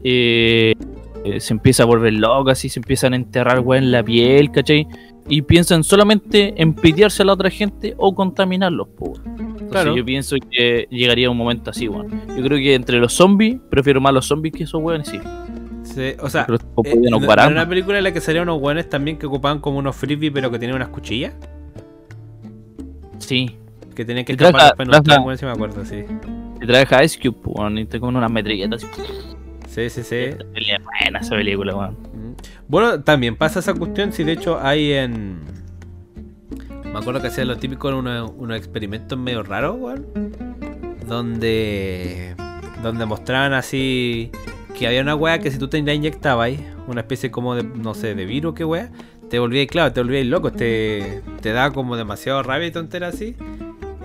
[0.03, 0.73] eh,
[1.23, 4.51] eh, se empieza a volver loca, así se empiezan a enterrar weá en la piel,
[4.51, 4.87] ¿cachai?
[5.29, 9.13] Y piensan solamente en pitearse a la otra gente o contaminarlos, po.
[9.25, 9.95] Entonces Claro.
[9.95, 12.09] yo pienso que llegaría un momento así, weón.
[12.35, 15.19] Yo creo que entre los zombies, prefiero más los zombies que esos weones, sí.
[15.93, 18.19] Sí, O sea, Pero eh, podían ¿no- ocupar no era una película en la que
[18.21, 21.33] salían unos weones también que ocupaban como unos frisbee pero que tenían unas cuchillas.
[23.19, 23.57] Sí.
[23.95, 26.03] Que tenían que escapar en un tren, si me acuerdo, sí.
[26.61, 29.01] Y trabaja Ice Cube, weón, y te con unas metralletas así.
[29.67, 30.35] Sí, sí, sí.
[31.01, 31.91] Buena esa película, weón.
[32.13, 32.33] Mm.
[32.67, 35.41] Bueno, también pasa esa cuestión, si de hecho hay en...
[36.85, 40.07] Me acuerdo que hacían lo típico en unos, unos experimentos medio raros, weón.
[41.07, 42.35] Donde...
[42.81, 44.31] Donde mostraban así...
[44.77, 46.51] Que había una weá que si tú te la inyectabas
[46.87, 48.91] una especie como de, no sé, de virus, que weá,
[49.29, 53.35] te volvías, claro, te volvías loco, te, te daba como demasiado rabia y tontera así.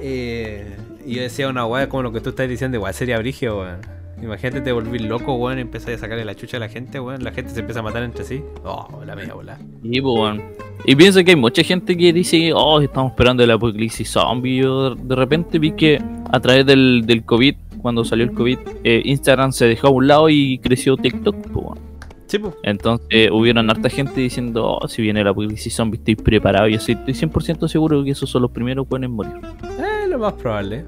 [0.00, 3.60] Eh, y yo decía una weá como lo que tú estás diciendo, igual sería brigio,
[3.60, 3.80] weón.
[4.22, 7.22] Imagínate te volvís loco, weón, y empezás a sacarle la chucha a la gente, weón.
[7.22, 8.42] La gente se empieza a matar entre sí.
[8.64, 9.58] Oh, la media bola.
[9.82, 10.42] Y, pues, weón.
[10.84, 14.62] Y pienso que hay mucha gente que dice, oh, estamos esperando el apocalipsis zombie.
[14.62, 19.02] Yo de repente vi que a través del, del COVID, cuando salió el COVID, eh,
[19.04, 21.36] Instagram se dejó a un lado y creció TikTok.
[21.52, 21.80] pues.
[22.26, 22.54] Sí, pues.
[22.62, 26.68] Entonces hubieron harta gente diciendo, oh, si viene el apocalipsis zombie estoy preparado.
[26.68, 29.32] Y yo sí, estoy 100% seguro que esos son los primeros que pueden morir.
[29.78, 30.84] Eh, lo más probable.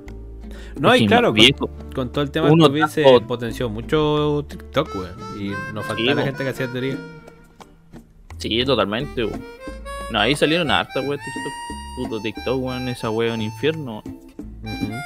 [0.79, 5.17] No, y claro, con, con todo el tema del COVID se potenció mucho TikTok, weón.
[5.39, 6.97] Y nos faltaba la gente que hacía teoría.
[8.39, 9.27] Sí, totalmente.
[10.11, 11.53] No, ahí salieron harta, weón, TikTok.
[11.97, 14.03] Puto TikTok, weón, esa weón infierno.
[14.63, 15.00] Ujú.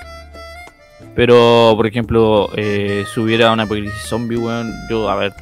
[1.15, 5.33] Pero, por ejemplo, eh, si hubiera una apocalipsis zombie, weón, yo haber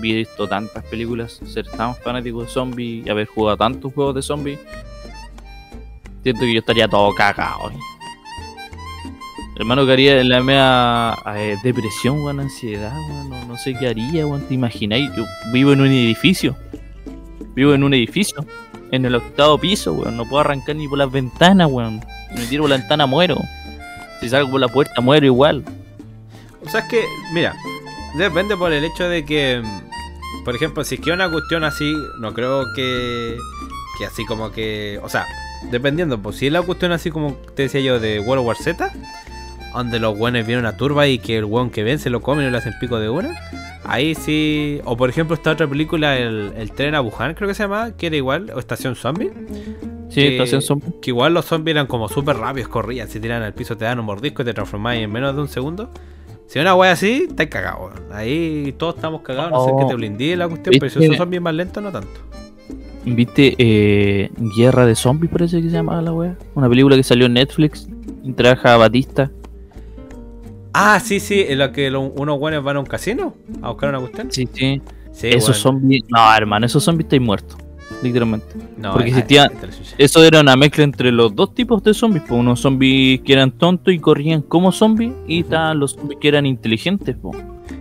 [0.00, 4.60] visto tantas películas, ser tan fanático de zombies y haber jugado tantos juegos de zombies,
[6.22, 7.72] siento que yo estaría todo cagado.
[9.56, 13.88] Hermano, que haría en la media eh, depresión, weón, ansiedad, weón, no, no sé qué
[13.88, 16.56] haría, weón, te imagináis, yo vivo en un edificio,
[17.56, 18.46] vivo en un edificio,
[18.92, 22.00] en el octavo piso, weón, no puedo arrancar ni por las ventanas, weón,
[22.30, 23.36] si me tiro por la ventana muero.
[24.20, 25.64] Si salgo por la puerta muero igual.
[26.64, 27.54] O sea, es que, mira,
[28.16, 29.62] depende por el hecho de que,
[30.44, 33.36] por ejemplo, si es que una cuestión así, no creo que,
[33.98, 35.26] que así como que, o sea,
[35.70, 38.92] dependiendo, pues si es la cuestión así como te decía yo de World War Z,
[39.74, 42.46] donde los buenos vienen una turba y que el weón que ven se lo comen
[42.46, 43.34] y le hacen pico de una,
[43.84, 47.54] ahí sí, o por ejemplo esta otra película, el, el tren a Wuhan creo que
[47.54, 49.30] se llama, que era igual, o Estación Zombie.
[50.20, 50.88] Sí, que, estación zombie.
[51.00, 53.98] que igual los zombies eran como súper rápidos, corrían, se tiran al piso, te dan
[53.98, 55.90] un mordisco y te transformáis en menos de un segundo.
[56.46, 57.92] Si una wea así, estáis cagados.
[58.10, 59.78] Ahí todos estamos cagados, no sé Oh.
[59.80, 62.08] que te blindí la cuestión, pero si esos zombies más lentos, no tanto.
[63.04, 66.36] ¿Viste eh, Guerra de Zombies, parece que se llama la wea?
[66.54, 67.88] Una película que salió en Netflix.
[68.36, 69.30] Trabaja Batista.
[70.74, 73.88] Ah, sí, sí, en la que lo- unos buenos van a un casino a buscar
[73.90, 74.30] una cuestión.
[74.30, 74.80] Sí, sí.
[75.12, 75.80] Sí, esos weón.
[75.80, 76.02] zombies.
[76.08, 77.56] No, hermano, esos zombies están muertos.
[78.02, 78.46] Literalmente.
[78.76, 79.50] No, porque existía-.
[79.96, 82.24] Eso era una mezcla entre los dos tipos de zombies.
[82.28, 85.12] Pues unos zombies que eran tontos y corrían como zombies.
[85.26, 85.46] Y Ujú.
[85.48, 87.16] estaban los zombies que eran inteligentes.
[87.20, 87.36] Pues.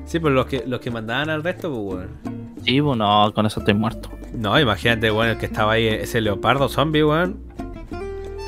[0.05, 2.07] Sí, pero los que, los que mandaban al resto, pues.
[2.63, 4.09] Sí, pues no, con eso estoy muerto.
[4.35, 7.37] No, imagínate, weón, el que estaba ahí, ese leopardo zombie, weón.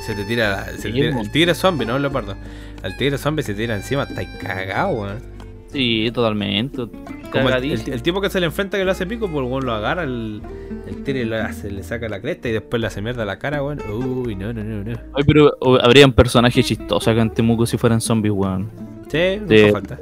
[0.02, 2.34] Se te tira, se Sí, tira- el tigre zombie, no el leopardo.
[2.82, 5.18] El tigre zombie se tira encima, está cagado, weón.
[5.72, 6.86] Sí, totalmente.
[7.32, 9.50] Como el, el- el tipo que se le enfrenta que lo hace pico, pues el
[9.50, 10.42] weón lo agarra, el,
[11.06, 13.80] el hace, le saca la cresta y después le hace mierda a la cara, weón.
[13.88, 14.98] Uy, no, no, no, no.
[15.14, 18.68] Ay, pero habrían personajes chistosos acá en Temuco si fueran zombies, weón.
[19.08, 20.00] Sí, no De- falta.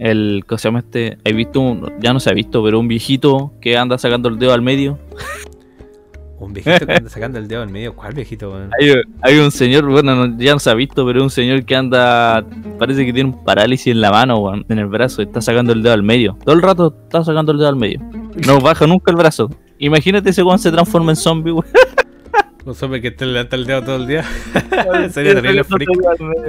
[0.00, 1.18] El, ¿cómo se llama este?
[1.24, 4.38] ¿Has visto un, ya no se ha visto, pero un viejito que anda sacando el
[4.40, 4.98] dedo al medio?
[6.44, 7.94] Un viejito que anda sacando el dedo en medio.
[7.94, 8.70] ¿Cuál viejito, weón?
[8.80, 8.92] Hay,
[9.22, 12.44] hay un señor, bueno, no- ya no se ha visto, pero un señor que anda,
[12.78, 15.82] parece que tiene un parálisis en la mano, weón, en el brazo, está sacando el
[15.82, 16.36] dedo al medio.
[16.44, 18.00] Todo el rato está sacando el dedo al medio.
[18.46, 19.50] No baja nunca el brazo.
[19.78, 21.66] Imagínate ese weón se transforma en zombie, weón.
[22.66, 24.24] Un zombie que te levanta el dedo todo el día.
[25.10, 25.86] Sería terrible freak.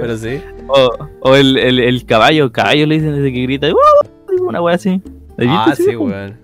[0.00, 0.40] Pero sí.
[0.66, 0.90] O,
[1.20, 5.02] o el, el, el caballo, caballo le dicen desde que grita, "Uh", una weá así.
[5.32, 6.38] ¿Has visto Ah, sí, weón?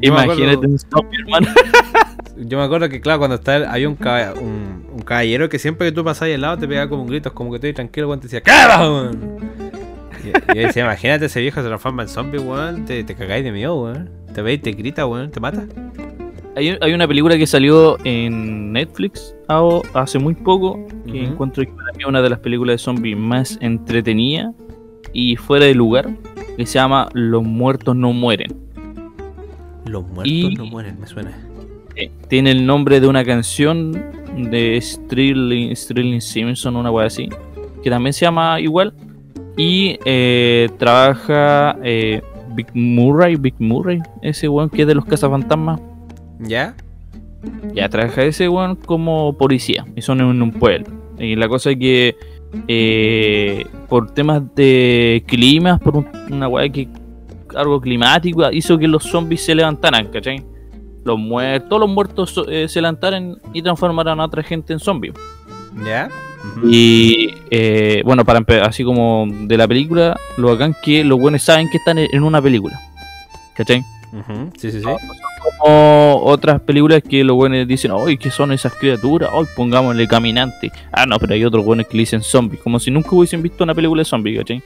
[0.00, 1.48] Imagínate un zombie, hermano.
[2.38, 3.96] Yo me acuerdo que, claro, cuando está, había un,
[4.42, 7.32] un, un caballero que siempre que tú pasabas al lado te pegaba como un grito,
[7.32, 9.36] como que estoy tranquilo, weón, te decía, ¡Cara, weón!
[10.22, 13.52] Y, y decía, imagínate ese viejo se transforma en zombie, weón, te, te cagáis de
[13.52, 14.10] miedo, weón.
[14.34, 15.64] Te veis, te grita, weón, te mata.
[16.56, 19.34] Hay, hay una película que salió en Netflix
[19.94, 21.32] hace muy poco que Ujú.
[21.32, 24.52] encuentro que para mí es una de las películas de zombies más entretenida
[25.12, 26.08] y fuera de lugar
[26.56, 28.54] que se llama Los muertos no mueren.
[29.84, 31.30] Los muertos Y- no mueren, me suena.
[32.28, 33.92] Tiene el nombre de una canción
[34.50, 37.28] de Sterling, Sterling Simpson, una wea así,
[37.82, 38.92] que también se llama igual.
[39.56, 42.20] Y eh, trabaja eh,
[42.54, 45.80] Big Murray, Big Murray, ese weón que es de los cazafantasmas.
[46.40, 46.74] ¿Ya?
[47.74, 50.86] Ya trabaja ese weón como policía y son en un pueblo.
[51.18, 52.16] Y la cosa es que
[52.68, 56.88] eh, por temas de climas, por un- una weá que
[57.54, 60.42] algo climático hizo que los zombies se levantaran, ¿cachai?
[61.06, 65.14] Los muertos, todos los muertos eh, se levantaran y transformaran a otra gente en zombies.
[65.84, 66.08] ¿Ya?
[66.64, 71.68] Y eh, bueno, para así como de la película, lo bacán que los buenos saben
[71.70, 72.78] que están en en una película.
[73.56, 73.84] ¿Cachai?
[74.12, 74.86] Ujú, Sí, sí, sí.
[75.58, 79.30] como otras películas que los buenos dicen, ¡ay, qué son esas criaturas!
[79.32, 80.70] ¡ay, pongámosle caminante!
[80.92, 83.64] Ah, no, pero hay otros buenos que le dicen zombies, como si nunca hubiesen visto
[83.64, 84.62] una película de zombies, ¿cachai?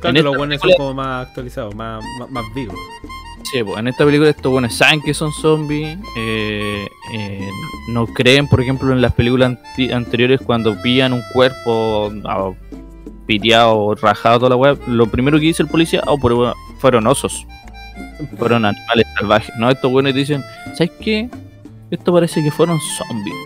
[0.00, 2.76] Claro, que los buenos son como más actualizados, más, más, más vivos.
[3.44, 7.48] Sí, pues en esta película estos buenos saben que son zombies, eh, eh,
[7.88, 9.58] no creen, por ejemplo, en las películas
[9.92, 12.52] anteriores cuando pillan un cuerpo ah,
[13.26, 17.46] piteado, rajado, toda la web, lo primero que dice el policía, oh, pero fueron osos,
[18.38, 19.70] fueron animales salvajes, ¿no?
[19.70, 21.28] Estos buenos dicen, ¿sabes qué?
[21.90, 23.36] Esto parece que fueron zombies.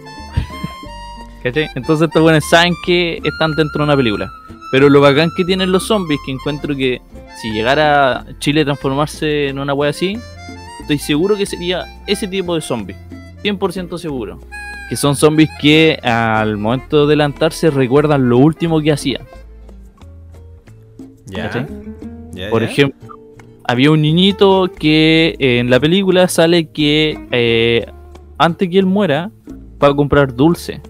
[1.42, 1.68] ¿Cachai?
[1.74, 4.30] Entonces estos buenos saben que están dentro de una película.
[4.70, 7.00] Pero lo bacán que tienen los zombies, que encuentro que
[7.40, 10.18] si llegara Chile a transformarse en una wea así,
[10.80, 12.98] estoy seguro que sería ese tipo de zombies.
[13.42, 14.38] 100% seguro.
[14.88, 19.22] Que son zombies que al momento de levantarse recuerdan lo último que hacían.
[21.26, 21.44] ¿Ya?
[21.44, 21.66] ¿Cachai?
[22.32, 23.14] ¿Ya, Por ejemplo,
[23.64, 27.86] había un niñito que eh, en la película sale que eh,
[28.38, 29.30] antes que él muera
[29.82, 30.80] va a comprar dulce.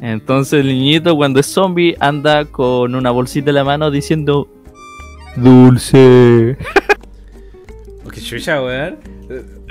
[0.00, 4.48] Entonces el niñito cuando es zombie anda con una bolsita en la mano diciendo
[5.36, 6.56] dulce.
[8.12, 8.98] Qué chucha, weón.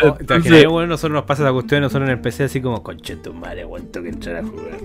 [0.01, 0.89] Oh, ¿Te imaginas, weón?
[0.89, 4.03] Nosotros nos pasa esa cuestión, nosotros en el PC así como, conche tu madre, aguanto
[4.03, 4.77] que entrar a jugar.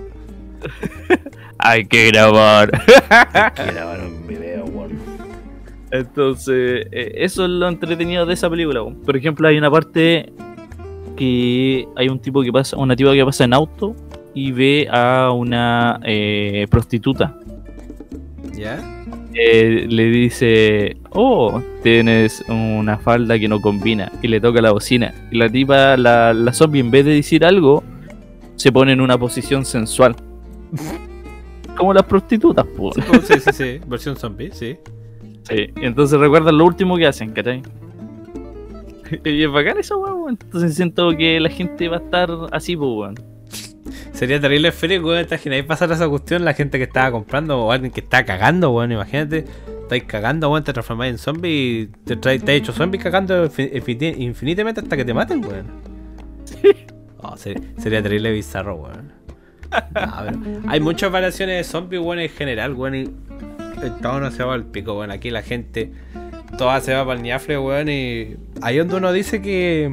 [1.57, 2.71] Hay que grabar.
[3.55, 4.91] Quiero grabar un video, weón.
[5.91, 8.81] Entonces, eh, eso es lo entretenido de esa película.
[8.81, 9.01] weón.
[9.01, 10.31] Por ejemplo, hay una parte
[11.17, 13.93] que hay un tipo que pasa, una tipa que pasa en auto
[14.33, 17.37] y ve a una eh, prostituta.
[18.53, 18.98] ¿Ya?
[19.33, 24.11] Eh, le dice, oh, tienes una falda que no combina.
[24.21, 25.13] Y le toca la bocina.
[25.31, 27.83] Y la tipa, la, la zombie, en vez de decir algo,
[28.55, 30.15] se pone en una posición sensual.
[31.77, 32.95] Como las prostitutas, pues.
[32.95, 33.81] Sí, sí, sí, sí.
[33.87, 34.77] Versión zombie, sí.
[35.43, 37.61] Sí, entonces recuerdan lo último que hacen, ¿cachai?
[39.23, 40.37] Y es bacán eso, weón.
[40.41, 43.15] Entonces siento que la gente va a estar así, pues, weón.
[44.13, 45.25] Sería terrible frío, weón.
[45.25, 46.43] ¿Te imaginas pasar esa cuestión?
[46.43, 48.91] La gente que estaba comprando o alguien que estaba cagando, weón.
[48.91, 49.45] Imagínate,
[49.83, 50.63] estáis cagando, weón.
[50.63, 54.81] Te transformáis en zombie y te, traes, te has hecho zombie cagando infin- infin- infinitamente
[54.81, 55.67] hasta que te maten, weón.
[57.21, 59.11] Oh, sería, sería terrible bizarro, weón.
[59.71, 62.95] No, pero hay muchas variaciones de zombies, weón, en general, weón.
[62.95, 63.09] Y
[64.01, 65.11] todo no se va al pico, weón.
[65.11, 65.91] Aquí la gente,
[66.57, 67.87] toda se va para el ñafle, weón.
[67.89, 69.91] Y ahí donde uno dice que,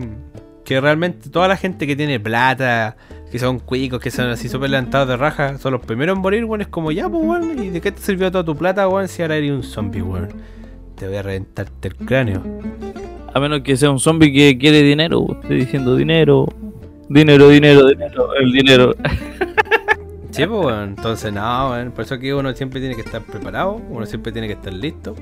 [0.64, 2.96] que realmente toda la gente que tiene plata,
[3.30, 6.44] que son cuicos, que son así súper levantados de raja, son los primeros en morir,
[6.44, 6.60] weón.
[6.60, 7.62] Es como ya, pues, weón.
[7.62, 9.08] ¿Y de qué te sirvió toda tu plata, weón?
[9.08, 10.28] Si ahora eres un zombie, weón.
[10.96, 12.42] Te voy a reventarte el cráneo.
[13.34, 15.40] A menos que sea un zombie que quiere dinero, weón.
[15.42, 16.46] estoy diciendo dinero.
[17.08, 18.94] Dinero, dinero, dinero, el dinero.
[20.36, 23.80] Sí, pues, bueno, entonces no, weón, por eso que uno siempre tiene que estar preparado,
[23.88, 25.16] uno siempre tiene que estar listo.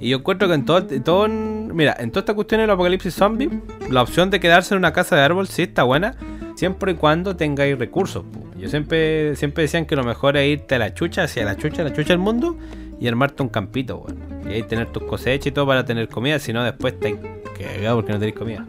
[0.00, 3.50] Y yo encuentro que en todo, mira, en toda esta cuestión del apocalipsis zombie,
[3.88, 6.16] la opción de quedarse en una casa de árbol sí está buena,
[6.58, 8.24] siempre y cuando tengáis recursos.
[8.24, 8.40] po.
[8.58, 11.84] Yo siempre, siempre decían que lo mejor es irte a la chucha, hacia la chucha,
[11.84, 12.56] la chucha del mundo,
[12.98, 14.18] y armarte un campito, weón.
[14.50, 17.16] Y ahí tener tus cosechas y todo para tener comida, si no después te
[17.56, 18.66] cagado porque no tenéis comida.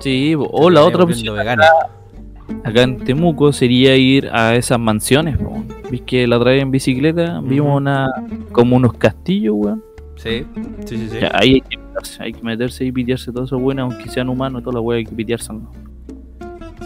[0.00, 5.62] Sí, o la otra opción acá en Temuco sería ir a esas mansiones, po.
[5.92, 8.08] Viste que la otra vez en bicicleta vimos una
[8.50, 9.84] como unos castillos, weón.
[10.16, 10.44] Sí,
[10.86, 11.18] sí, sí, sí.
[11.32, 14.64] Ahí hay que meterse, hay que meterse y pitearse todo eso bueno, aunque sean humanos,
[14.64, 15.52] toda la weá hay que pitearse.
[15.52, 15.89] ¿no?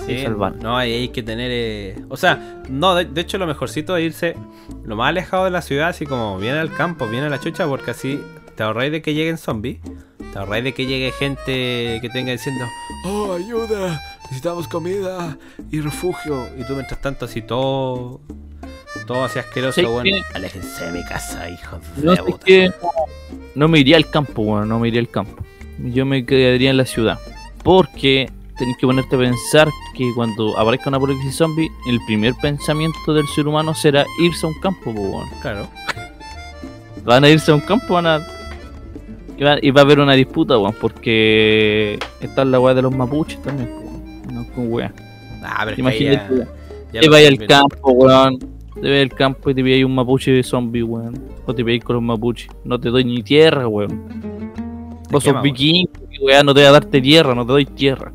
[0.06, 0.56] Sí, salvar.
[0.56, 1.50] no, hay que tener.
[1.52, 4.34] eh, O sea, no, de, de hecho, lo mejorcito es irse
[4.84, 7.66] lo más alejado de la ciudad, así como bien al campo, bien a la chucha,
[7.66, 8.20] porque así
[8.54, 9.78] te ahorráis de que lleguen zombies,
[10.32, 12.64] te ahorráis de que llegue gente que tenga diciendo:
[13.06, 14.00] ¡Oh, ayuda!
[14.24, 15.36] necesitamos comida
[15.70, 16.48] y refugio.
[16.58, 18.20] Y tú mientras tanto así todo,
[19.06, 20.04] todo así asqueroso, Sí, weón.
[20.04, 22.44] que- Aléjense de mi casa, hijos de No puta.
[22.44, 22.72] qué,
[23.54, 25.42] no, me iría al campo, weón, no me iría al campo.
[25.78, 27.18] Yo me quedaría en la ciudad.
[27.62, 33.12] Porque tenés que ponerte a pensar que cuando aparezca una apocalipsis zombie, el primer pensamiento
[33.12, 35.28] del ser humano será irse a un campo, po, weón.
[35.42, 35.68] Claro.
[37.04, 38.20] Van a irse a un campo, van a.
[39.36, 43.68] Y va, a haber una disputa, weón, porque está la weá de los mapuches también.
[44.32, 44.92] No con weá.
[45.42, 46.48] Ah, pero Imagínate, ya-
[46.92, 48.38] ya te vayas al campo, weón.
[48.80, 51.20] Te vas al campo y te pilláis un mapuche zombie, weón.
[51.46, 52.48] O te pilláis con los mapuches.
[52.64, 55.02] No te doy ni tierra, weón.
[55.10, 55.88] Vos sos viking,
[56.20, 58.12] weón, no te voy a darte tierra, no te doy tierra.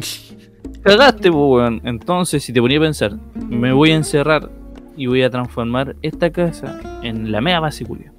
[0.82, 1.80] Cagaste, po, weón.
[1.84, 3.16] Entonces, si te ponía a pensar,
[3.48, 4.50] me voy a encerrar
[4.96, 8.12] y voy a transformar esta casa en la mea base, culiao.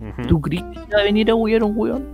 [0.00, 0.28] Ujú.
[0.28, 2.04] ¿Tú crees que te va a venir a huear un weón?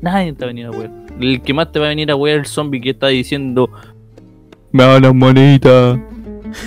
[0.00, 0.90] Nadie te va a venir a huear.
[1.20, 3.70] El que más te va a venir a huear es el zombie que está diciendo.
[4.72, 5.98] Me da las moneditas.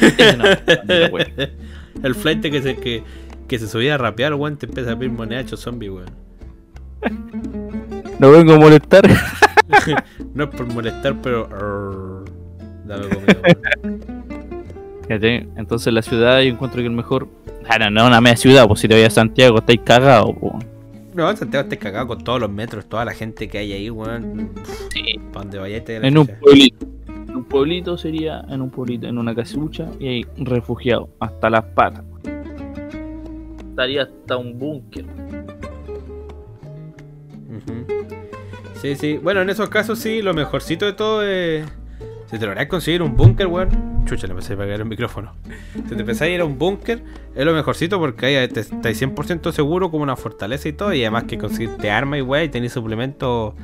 [2.03, 3.03] El flight que se, que,
[3.47, 6.09] que se subía a rapear, weón, te empieza a pedir moneda hecho zombie, weón.
[8.19, 9.09] No vengo a molestar.
[10.33, 11.47] No es por molestar, pero.
[11.51, 12.25] arr,
[12.85, 13.37] dame comida,
[15.55, 17.27] Entonces en la ciudad yo encuentro que el mejor.
[17.67, 20.57] Ah, no, no, una media ciudad, pues si te vayas a Santiago estáis cagados, po.
[21.13, 23.89] No, en Santiago estás cagado con todos los metros, toda la gente que hay ahí,
[23.89, 24.51] weón.
[24.93, 25.19] Sí.
[25.31, 26.87] Para donde vayas te En un pueblito.
[27.27, 31.63] En un pueblito sería en un pueblito, en una casucha y ahí refugiado, hasta las
[31.63, 32.03] patas.
[33.69, 35.05] Estaría hasta un búnker.
[37.49, 38.28] Ujú.
[38.81, 39.17] Sí, sí.
[39.17, 41.65] Bueno, en esos casos sí, lo mejorcito de todo es.
[42.31, 44.05] Si te lográs conseguir un búnker, weón.
[44.05, 45.33] Chucha, le empecé a pegar el micrófono.
[45.73, 47.03] Si te empezás a ir a un búnker,
[47.35, 50.93] es lo mejorcito porque ahí te, estás 100% seguro como una fortaleza y todo.
[50.93, 53.55] Y además que conseguirte armas y weón, y tenés suplementos,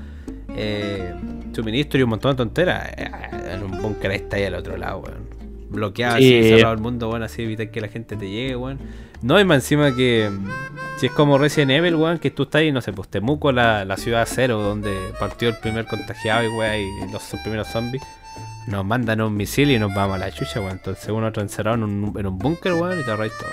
[0.55, 1.13] eh,
[1.53, 2.89] suministro y un montón de tonteras.
[2.97, 3.09] Eh,
[3.53, 5.25] En un búnker ahí está ahí al otro lado, weón.
[5.69, 6.39] Bloqueado Sí.
[6.39, 8.79] así, cerrado el mundo, weón, así evitar que la gente te llegue, weón.
[9.21, 10.29] No, y más encima que.
[11.05, 13.85] Si es como Resident Evil, weón, que tú estás ahí, no sé, pues Temuco, la,
[13.85, 16.79] la ciudad cero, donde partió el primer contagiado y weón,
[17.09, 18.01] y los primeros zombies.
[18.65, 20.71] Nos mandan un misil y nos vamos a la chucha, weón.
[20.71, 23.51] Entonces uno otro encerrado en un, en un búnker, weón, y te arreglas todo.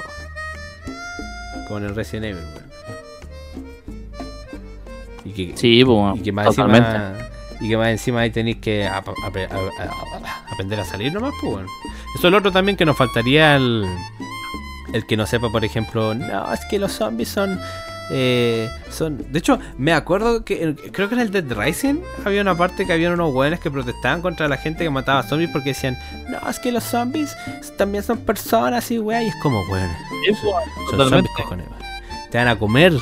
[1.69, 2.73] Como en el Resident Evil, weón.
[5.27, 6.89] Y que, Sí, pues, y que más totalmente.
[6.89, 7.29] encima.
[7.61, 9.37] Y que más encima ahí tenéis que ap- ap-
[10.55, 11.69] aprender a salir nomás, pues bueno.
[12.17, 13.85] Eso es lo otro también que nos faltaría el,
[14.93, 17.59] el que no sepa, por ejemplo, no, es que los zombies son.
[18.11, 19.25] eh, son.
[19.33, 22.85] De hecho, me acuerdo que en- creo que en el Dead Rising había una parte
[22.85, 25.97] que había unos hueones que protestaban contra la gente que mataba zombies porque decían,
[26.29, 27.35] no, es que los zombies
[27.79, 29.91] también son personas y weá, y es como, weón.
[30.91, 31.67] Son zombies, cojones.
[32.31, 32.93] Te van a comer,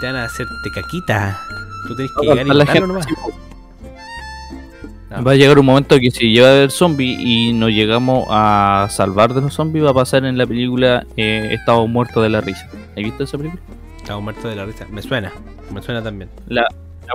[0.00, 1.40] te van a hacerte caquita.
[1.88, 3.06] Tú tenés que a llegar y la gente, nomás.
[3.06, 3.14] sí.
[5.22, 8.86] Va a llegar un momento que si llega a haber zombie y nos llegamos a
[8.90, 12.40] salvar de los zombies, va a pasar en la película eh, Estamos muertos de la
[12.40, 12.68] risa.
[12.90, 13.62] ¿Has visto esa película?
[13.96, 14.86] Estaba muerto de la risa.
[14.90, 15.32] Me suena,
[15.72, 16.30] me suena también.
[16.48, 16.66] La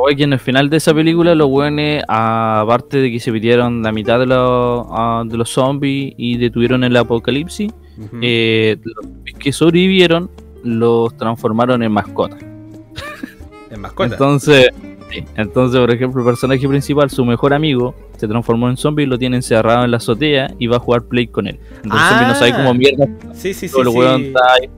[0.05, 3.81] wea que en el final de esa película los weones, aparte de que se pidieron
[3.81, 8.19] la mitad de los, ah, de los zombies y detuvieron el apocalipsis, Ujú.
[8.21, 10.29] eh, los zombies que sobrevivieron
[10.63, 12.39] los transformaron en mascotas.
[13.71, 14.13] en mascota.
[14.13, 14.69] Entonces,
[15.09, 19.07] sí, entonces, por ejemplo, el personaje principal, su mejor amigo, se transformó en zombie y
[19.07, 21.59] lo tiene encerrado en la azotea y va a jugar play con él.
[21.83, 22.57] Entonces el zombie no sabe Ah.
[22.57, 23.75] cómo mierda sí, sí, sí.
[23.79, 23.99] el sí.
[24.27, 24.69] está ahí.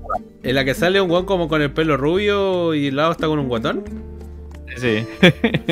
[0.44, 3.28] En la que sale un weón como con el pelo rubio y el lado está
[3.28, 3.84] con un guatón.
[4.78, 5.06] Sí.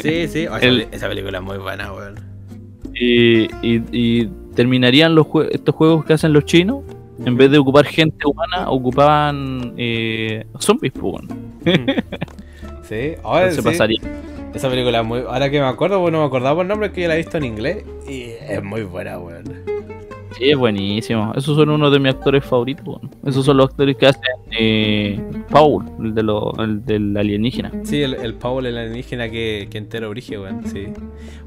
[0.01, 0.39] Sí, sí.
[0.43, 2.16] Esa, El- esa película es muy buena, weón.
[2.93, 6.84] Y, y- y terminarían los jue- estos juegos que hacen los chinos,
[7.26, 11.28] en vez de ocupar gente humana, ocupaban eh, zombies, pues, bueno.
[12.89, 13.61] Sí, ahora sí.
[13.61, 14.01] pasaría.
[14.53, 15.19] Esa película es muy.
[15.19, 17.17] Ahora que me acuerdo, pues no me acordaba por el nombre, que yo la he
[17.17, 17.85] visto en inglés.
[18.07, 19.43] Y es muy buena, weón.
[20.35, 21.33] Sí, es buenísimo.
[21.35, 22.83] Esos son uno de mis actores favoritos.
[22.83, 23.09] bueno.
[23.27, 24.21] Esos son los actores que hacen
[24.57, 27.71] eh, Paul, el, de lo, el del alienígena.
[27.83, 30.87] Sí, el, el Paul, el alienígena que, que entero origen, weón, sí.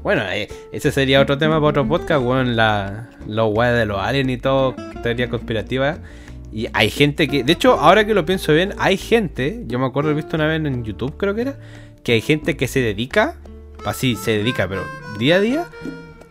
[0.01, 3.99] Bueno, eh, ese sería otro tema para otro podcast, weón, la, los weas de los
[3.99, 5.97] aliens y todo, teoría conspirativa.
[6.53, 9.85] Y hay gente que, de hecho, ahora que lo pienso bien, hay gente, yo me
[9.87, 11.55] acuerdo, he visto una vez en YouTube, creo que era,
[12.03, 13.37] que hay gente que se dedica,
[13.85, 14.83] así, se dedica, pero
[15.17, 15.65] día a día,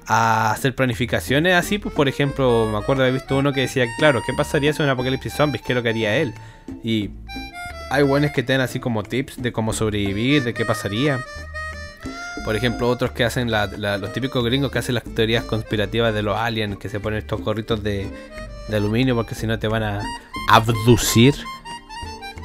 [0.07, 4.23] a hacer planificaciones así, pues por ejemplo, me acuerdo haber visto uno que decía, claro,
[4.25, 5.63] ¿qué pasaría si un apocalipsis zombies?
[5.65, 6.33] ¿Qué es lo que haría él?
[6.85, 7.11] Y
[7.91, 11.19] hay buenos que te dan así como tips de cómo sobrevivir, de qué pasaría.
[12.45, 16.13] Por ejemplo, otros que hacen la- la- los típicos gringos que hacen las teorías conspirativas
[16.15, 18.07] de los aliens, que se ponen estos gorritos de,
[18.69, 20.03] de aluminio porque si no te van a
[20.49, 21.35] abducir.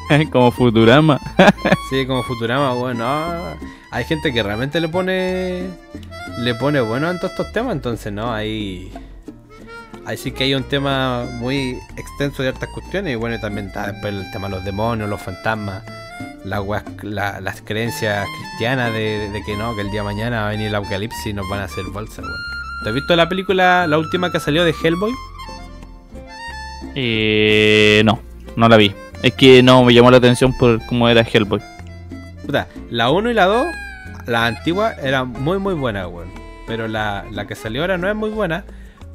[0.31, 1.19] Como Futurama.
[1.89, 3.05] Sí, como Futurama, bueno.
[3.05, 3.47] no.
[3.47, 3.57] Hay
[3.91, 5.63] hay gente que realmente le pone
[6.39, 8.91] le pone bueno en todos estos temas, entonces no, ahí
[10.05, 13.89] ahí sí que hay un tema muy extenso de hartas cuestiones y bueno, también está
[13.91, 15.81] después el tema de los demonios, los fantasmas,
[16.43, 20.41] las weas- la- las creencias cristianas de, de que no, que el día de mañana
[20.41, 22.35] va a venir el apocalipsis y nos van a hacer bolsa, weón.
[22.83, 25.13] ¿Te has visto la película, la última que salió de Hellboy?
[26.95, 28.19] Eh, no,
[28.55, 28.93] no la vi.
[29.23, 31.61] Es que no me llamó la atención por cómo era Hellboy.
[32.89, 33.67] La 1 y la 2,
[34.27, 36.29] la antigua, eran muy muy buenas, weón.
[36.65, 38.63] Pero la, la que salió ahora no es muy buena.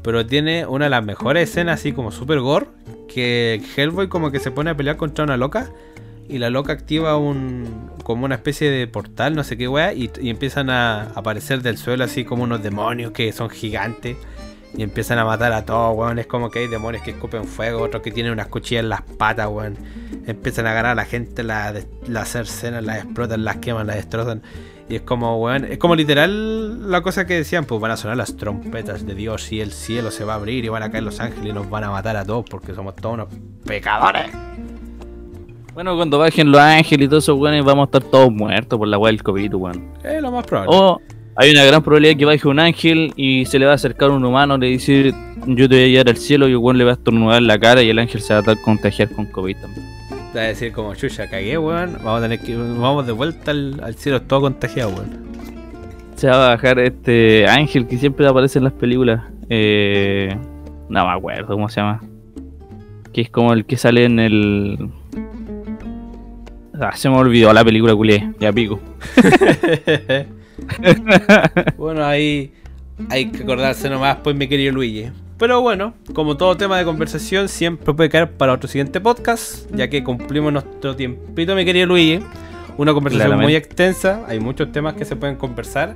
[0.03, 2.67] Pero tiene una de las mejores escenas, así como super gore.
[3.09, 5.71] Que Hellboy como que se pone a pelear contra una loca.
[6.29, 9.93] Y la loca activa un como una especie de portal, no sé qué weá.
[9.93, 14.17] Y empiezan a aparecer del suelo así como unos demonios que son gigantes.
[14.75, 16.19] Y empiezan a matar a todos, weón.
[16.19, 19.03] Es como que hay demonios que escupen fuego, otros que tienen unas cuchillas en las
[19.03, 19.77] patas, weón.
[20.27, 21.75] Empiezan a agarrar a la gente, la,
[22.07, 24.43] la hacer cenas, la explotan, las queman, la destrozan.
[24.89, 28.17] Y es como, weón, es como literal la cosa que decían, pues van a sonar
[28.17, 31.05] las trompetas de Dios y el cielo se va a abrir y van a caer
[31.05, 33.29] los ángeles y nos van a matar a todos porque somos todos unos
[33.65, 34.31] pecadores.
[35.75, 38.87] Bueno, cuando bajen los ángeles y todos esos weones, vamos a estar todos muertos por
[38.87, 39.93] la weá del COVID, weón.
[40.05, 40.77] Es lo más probable.
[40.77, 41.01] O
[41.37, 44.25] hay una gran probabilidad que baje un ángel y se le va a acercar un
[44.25, 45.15] humano, le dice
[45.47, 47.47] yo te voy a llevar al cielo y el weón le va a estornudar en
[47.47, 49.87] la cara y el ángel se va a contagiar con COVID también.
[50.33, 51.95] Te va a decir como, chucha, cagué, weón.
[52.03, 55.33] Vamos a tener que, vamos de vuelta al, al cielo todo contagiado, weón.
[56.17, 59.23] Se va a bajar este ángel que siempre aparece en las películas.
[59.49, 60.35] Eh,
[60.89, 62.01] no me acuerdo cómo se llama.
[63.13, 64.91] Que es como el que sale en el.
[66.81, 68.81] Ah, se me olvidó la película culé, ya pico.
[71.77, 72.53] bueno, ahí
[73.11, 75.11] hay que acordarse nomás, pues, mi querido Luigi.
[75.39, 79.89] Pero bueno, como todo tema de conversación, siempre puede caer para otro siguiente podcast, ya
[79.89, 82.21] que cumplimos nuestro tiempito, mi querido Luigi.
[82.79, 83.47] Una conversación Claramente.
[83.53, 85.95] muy extensa, hay muchos temas que se pueden conversar.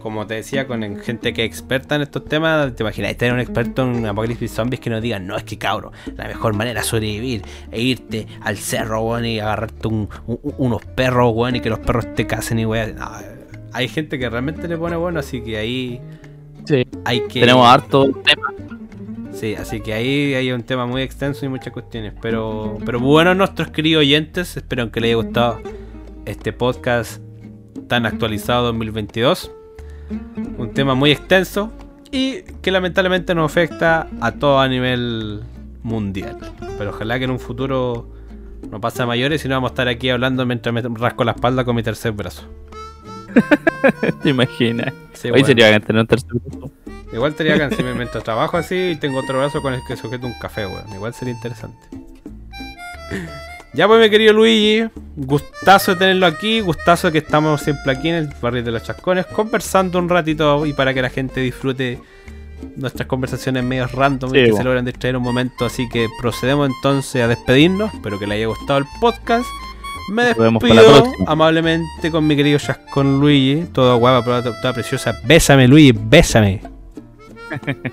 [0.00, 3.40] Como te decía, con gente que es experta en estos temas, te imaginas tener un
[3.40, 6.86] experto en apocalipsis zombies que nos diga, no, es que cabro, la mejor manera de
[6.86, 11.68] sobrevivir es irte al cerro, weón, y agarrarte un- un- unos perros, weón, y que
[11.68, 12.94] los perros te casen y weón.
[12.94, 13.10] No,
[13.72, 16.00] hay gente que realmente le pone bueno, así que ahí
[16.64, 16.86] Sí.
[17.04, 17.40] hay que.
[17.40, 18.48] Tenemos harto tema.
[19.32, 22.12] Sí, así que ahí hay un tema muy extenso y muchas cuestiones.
[22.20, 25.60] Pero, pero bueno, nuestros queridos oyentes, espero que les haya gustado
[26.24, 27.22] este podcast
[27.86, 29.52] tan actualizado 2022.
[30.58, 31.70] Un tema muy extenso
[32.10, 35.42] y que lamentablemente nos afecta a todo a nivel
[35.82, 36.38] mundial.
[36.76, 38.08] Pero ojalá que en un futuro
[38.70, 41.32] no pase a mayores y no vamos a estar aquí hablando mientras me rasco la
[41.32, 42.42] espalda con mi tercer brazo.
[44.22, 44.92] ¿Te imaginas?
[45.12, 45.46] Sí, Hoy bueno.
[45.46, 46.70] sería que tener un tercer grupo.
[47.12, 50.26] Igual estaría acá si me trabajo así y tengo otro brazo con el que sujeto
[50.26, 50.92] un café, weón.
[50.92, 51.78] Igual sería interesante.
[53.72, 58.16] Ya pues mi querido Luigi, gustazo de tenerlo aquí, gustazo que estamos siempre aquí en
[58.16, 61.98] el barrio de los chascones, conversando un ratito y para que la gente disfrute
[62.76, 64.56] nuestras conversaciones medio random y Sí, que bueno.
[64.56, 65.64] se logran distraer un momento.
[65.66, 67.94] Así que procedemos entonces a despedirnos.
[67.94, 69.46] Espero que le haya gustado el podcast.
[70.08, 73.66] Me despido amablemente con mi querido Chascón Luigi.
[73.72, 75.14] Todo guapa, toda, toda preciosa.
[75.24, 76.60] Bésame, Luigi, bésame.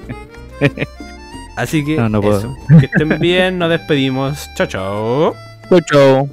[1.57, 2.39] Así que No, no puedo.
[2.39, 2.55] eso.
[2.79, 4.47] Que estén bien, nos despedimos.
[4.55, 5.35] Chao, chao.
[5.69, 6.29] Chau, chau.